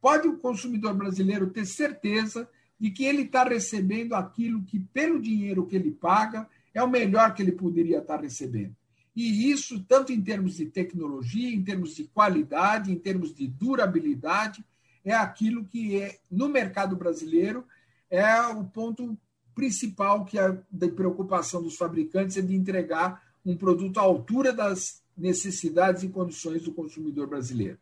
pode 0.00 0.26
o 0.26 0.38
consumidor 0.38 0.94
brasileiro 0.94 1.50
ter 1.50 1.64
certeza 1.66 2.48
de 2.80 2.90
que 2.90 3.04
ele 3.04 3.22
está 3.22 3.44
recebendo 3.44 4.14
aquilo 4.14 4.64
que, 4.64 4.80
pelo 4.80 5.20
dinheiro 5.20 5.66
que 5.66 5.76
ele 5.76 5.92
paga, 5.92 6.48
é 6.72 6.82
o 6.82 6.90
melhor 6.90 7.32
que 7.34 7.42
ele 7.42 7.52
poderia 7.52 7.98
estar 7.98 8.20
recebendo. 8.20 8.74
E 9.14 9.50
isso, 9.50 9.84
tanto 9.84 10.12
em 10.12 10.20
termos 10.20 10.56
de 10.56 10.66
tecnologia, 10.66 11.54
em 11.54 11.62
termos 11.62 11.94
de 11.94 12.04
qualidade, 12.04 12.90
em 12.90 12.98
termos 12.98 13.32
de 13.32 13.46
durabilidade, 13.46 14.64
é 15.04 15.14
aquilo 15.14 15.64
que 15.64 16.00
é, 16.00 16.18
no 16.30 16.48
mercado 16.48 16.96
brasileiro 16.96 17.64
é 18.10 18.40
o 18.48 18.64
ponto 18.64 19.16
principal 19.54 20.24
que 20.24 20.38
é 20.38 20.58
da 20.70 20.88
preocupação 20.88 21.62
dos 21.62 21.76
fabricantes 21.76 22.36
é 22.36 22.42
de 22.42 22.54
entregar 22.54 23.22
um 23.44 23.56
produto 23.56 23.98
à 23.98 24.02
altura 24.02 24.52
das 24.52 25.02
necessidades 25.16 26.02
e 26.02 26.08
condições 26.08 26.62
do 26.62 26.72
consumidor 26.72 27.28
brasileiro. 27.28 27.78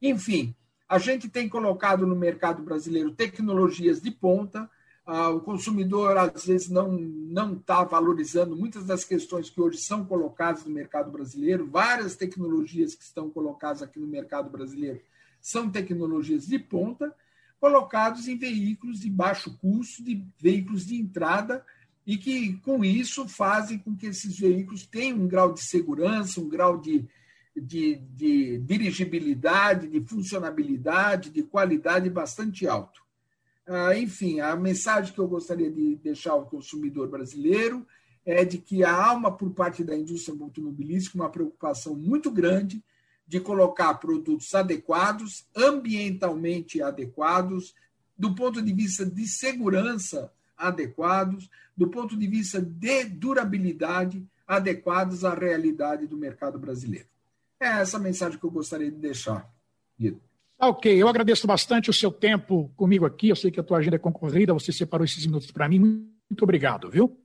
Enfim, 0.00 0.54
a 0.88 0.98
gente 0.98 1.28
tem 1.28 1.48
colocado 1.48 2.06
no 2.06 2.16
mercado 2.16 2.62
brasileiro 2.62 3.12
tecnologias 3.12 4.00
de 4.00 4.10
ponta. 4.10 4.70
Ah, 5.04 5.30
o 5.30 5.40
consumidor, 5.40 6.16
às 6.16 6.46
vezes, 6.46 6.68
não 6.68 7.54
está 7.54 7.84
valorizando 7.84 8.56
muitas 8.56 8.84
das 8.84 9.04
questões 9.04 9.50
que 9.50 9.60
hoje 9.60 9.78
são 9.78 10.04
colocadas 10.04 10.64
no 10.64 10.70
mercado 10.70 11.10
brasileiro. 11.10 11.66
Várias 11.66 12.16
tecnologias 12.16 12.94
que 12.94 13.02
estão 13.02 13.28
colocadas 13.28 13.82
aqui 13.82 13.98
no 13.98 14.06
mercado 14.06 14.48
brasileiro 14.48 15.00
são 15.40 15.70
tecnologias 15.70 16.46
de 16.46 16.58
ponta, 16.58 17.14
colocados 17.60 18.28
em 18.28 18.36
veículos 18.36 19.00
de 19.00 19.10
baixo 19.10 19.56
custo, 19.58 20.02
de 20.02 20.24
veículos 20.38 20.86
de 20.86 20.96
entrada, 20.96 21.64
e 22.06 22.16
que, 22.16 22.54
com 22.58 22.84
isso, 22.84 23.28
fazem 23.28 23.78
com 23.78 23.94
que 23.94 24.06
esses 24.06 24.38
veículos 24.38 24.86
tenham 24.86 25.18
um 25.18 25.28
grau 25.28 25.52
de 25.52 25.62
segurança, 25.62 26.40
um 26.40 26.48
grau 26.48 26.78
de 26.78 27.06
de, 27.54 27.96
de 27.96 28.58
dirigibilidade, 28.58 29.88
de 29.88 30.00
funcionabilidade, 30.00 31.30
de 31.30 31.42
qualidade 31.42 32.08
bastante 32.08 32.66
alto. 32.66 33.02
Ah, 33.66 33.96
enfim, 33.96 34.40
a 34.40 34.56
mensagem 34.56 35.12
que 35.12 35.18
eu 35.18 35.28
gostaria 35.28 35.70
de 35.70 35.96
deixar 35.96 36.32
ao 36.32 36.46
consumidor 36.46 37.08
brasileiro 37.08 37.86
é 38.24 38.44
de 38.44 38.58
que 38.58 38.84
há 38.84 39.12
uma, 39.12 39.30
por 39.30 39.50
parte 39.50 39.84
da 39.84 39.96
indústria 39.96 40.36
automobilística, 40.40 41.16
uma 41.16 41.30
preocupação 41.30 41.94
muito 41.94 42.30
grande 42.30 42.82
de 43.30 43.38
colocar 43.38 43.94
produtos 43.94 44.52
adequados, 44.56 45.46
ambientalmente 45.54 46.82
adequados, 46.82 47.76
do 48.18 48.34
ponto 48.34 48.60
de 48.60 48.72
vista 48.72 49.06
de 49.06 49.24
segurança 49.24 50.32
adequados, 50.56 51.48
do 51.76 51.86
ponto 51.86 52.16
de 52.16 52.26
vista 52.26 52.60
de 52.60 53.04
durabilidade 53.04 54.26
adequados 54.48 55.24
à 55.24 55.32
realidade 55.32 56.08
do 56.08 56.16
mercado 56.16 56.58
brasileiro. 56.58 57.06
É 57.60 57.68
essa 57.68 57.98
a 57.98 58.00
mensagem 58.00 58.36
que 58.36 58.44
eu 58.44 58.50
gostaria 58.50 58.90
de 58.90 58.96
deixar, 58.96 59.48
Guido. 59.96 60.20
Tá 60.58 60.66
ok, 60.66 60.92
eu 61.00 61.06
agradeço 61.06 61.46
bastante 61.46 61.88
o 61.88 61.94
seu 61.94 62.10
tempo 62.10 62.68
comigo 62.76 63.06
aqui. 63.06 63.28
Eu 63.28 63.36
sei 63.36 63.52
que 63.52 63.60
a 63.60 63.62
tua 63.62 63.78
agenda 63.78 63.94
é 63.94 64.00
concorrida, 64.00 64.52
você 64.52 64.72
separou 64.72 65.04
esses 65.04 65.24
minutos 65.24 65.52
para 65.52 65.68
mim. 65.68 65.78
Muito 65.78 66.42
obrigado, 66.42 66.90
viu? 66.90 67.16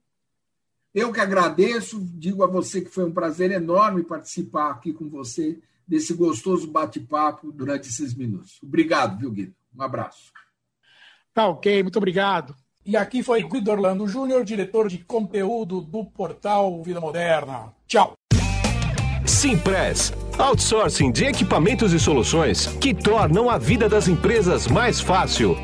Eu 0.93 1.12
que 1.12 1.20
agradeço, 1.20 1.99
digo 2.14 2.43
a 2.43 2.47
você 2.47 2.80
que 2.80 2.91
foi 2.91 3.06
um 3.06 3.12
prazer 3.12 3.49
enorme 3.49 4.03
participar 4.03 4.70
aqui 4.70 4.93
com 4.93 5.10
você 5.10 5.60
desse 5.88 6.14
gostoso 6.14 6.68
bate-papo 6.68 7.52
durante 7.52 7.90
esses 7.90 8.14
minutos. 8.14 8.60
Obrigado, 8.64 9.18
viu, 9.20 9.32
Guido? 9.32 9.54
Um 9.76 9.82
abraço. 9.82 10.32
Tá 11.34 11.48
ok, 11.48 11.84
muito 11.84 11.98
obrigado. 11.98 12.56
E 12.86 12.96
aqui 12.96 13.24
foi 13.24 13.44
Guido 13.44 13.72
Orlando 13.72 14.08
Júnior, 14.08 14.44
diretor 14.44 14.88
de 14.88 15.00
conteúdo 15.00 15.82
do 15.82 16.06
portal 16.06 16.84
Vida 16.84 17.02
Moderna. 17.02 17.74
Tchau. 17.88 18.14
Simpress, 19.26 20.14
outsourcing 20.38 21.12
de 21.12 21.26
equipamentos 21.26 21.94
e 21.94 22.00
soluções 22.00 22.68
que 22.80 22.94
tornam 22.94 23.50
a 23.50 23.58
vida 23.58 23.90
das 23.90 24.08
empresas 24.08 24.68
mais 24.68 25.02
fácil. 25.02 25.58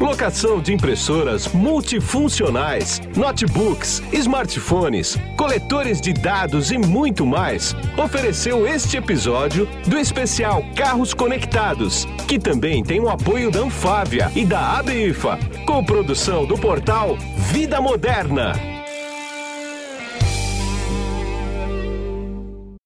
Locação 0.00 0.60
de 0.60 0.72
impressoras 0.72 1.48
multifuncionais, 1.48 3.00
notebooks, 3.16 4.00
smartphones, 4.12 5.16
coletores 5.36 6.00
de 6.00 6.12
dados 6.12 6.70
e 6.70 6.78
muito 6.78 7.26
mais. 7.26 7.74
Ofereceu 7.96 8.66
este 8.66 8.96
episódio 8.96 9.68
do 9.86 9.98
especial 9.98 10.62
Carros 10.76 11.12
Conectados, 11.12 12.06
que 12.28 12.38
também 12.38 12.82
tem 12.82 13.00
o 13.00 13.08
apoio 13.08 13.50
da 13.50 13.60
Anfávia 13.60 14.30
e 14.36 14.44
da 14.44 14.78
ABIFA, 14.78 15.36
com 15.66 15.84
produção 15.84 16.46
do 16.46 16.56
portal 16.56 17.16
Vida 17.50 17.80
Moderna. 17.80 18.77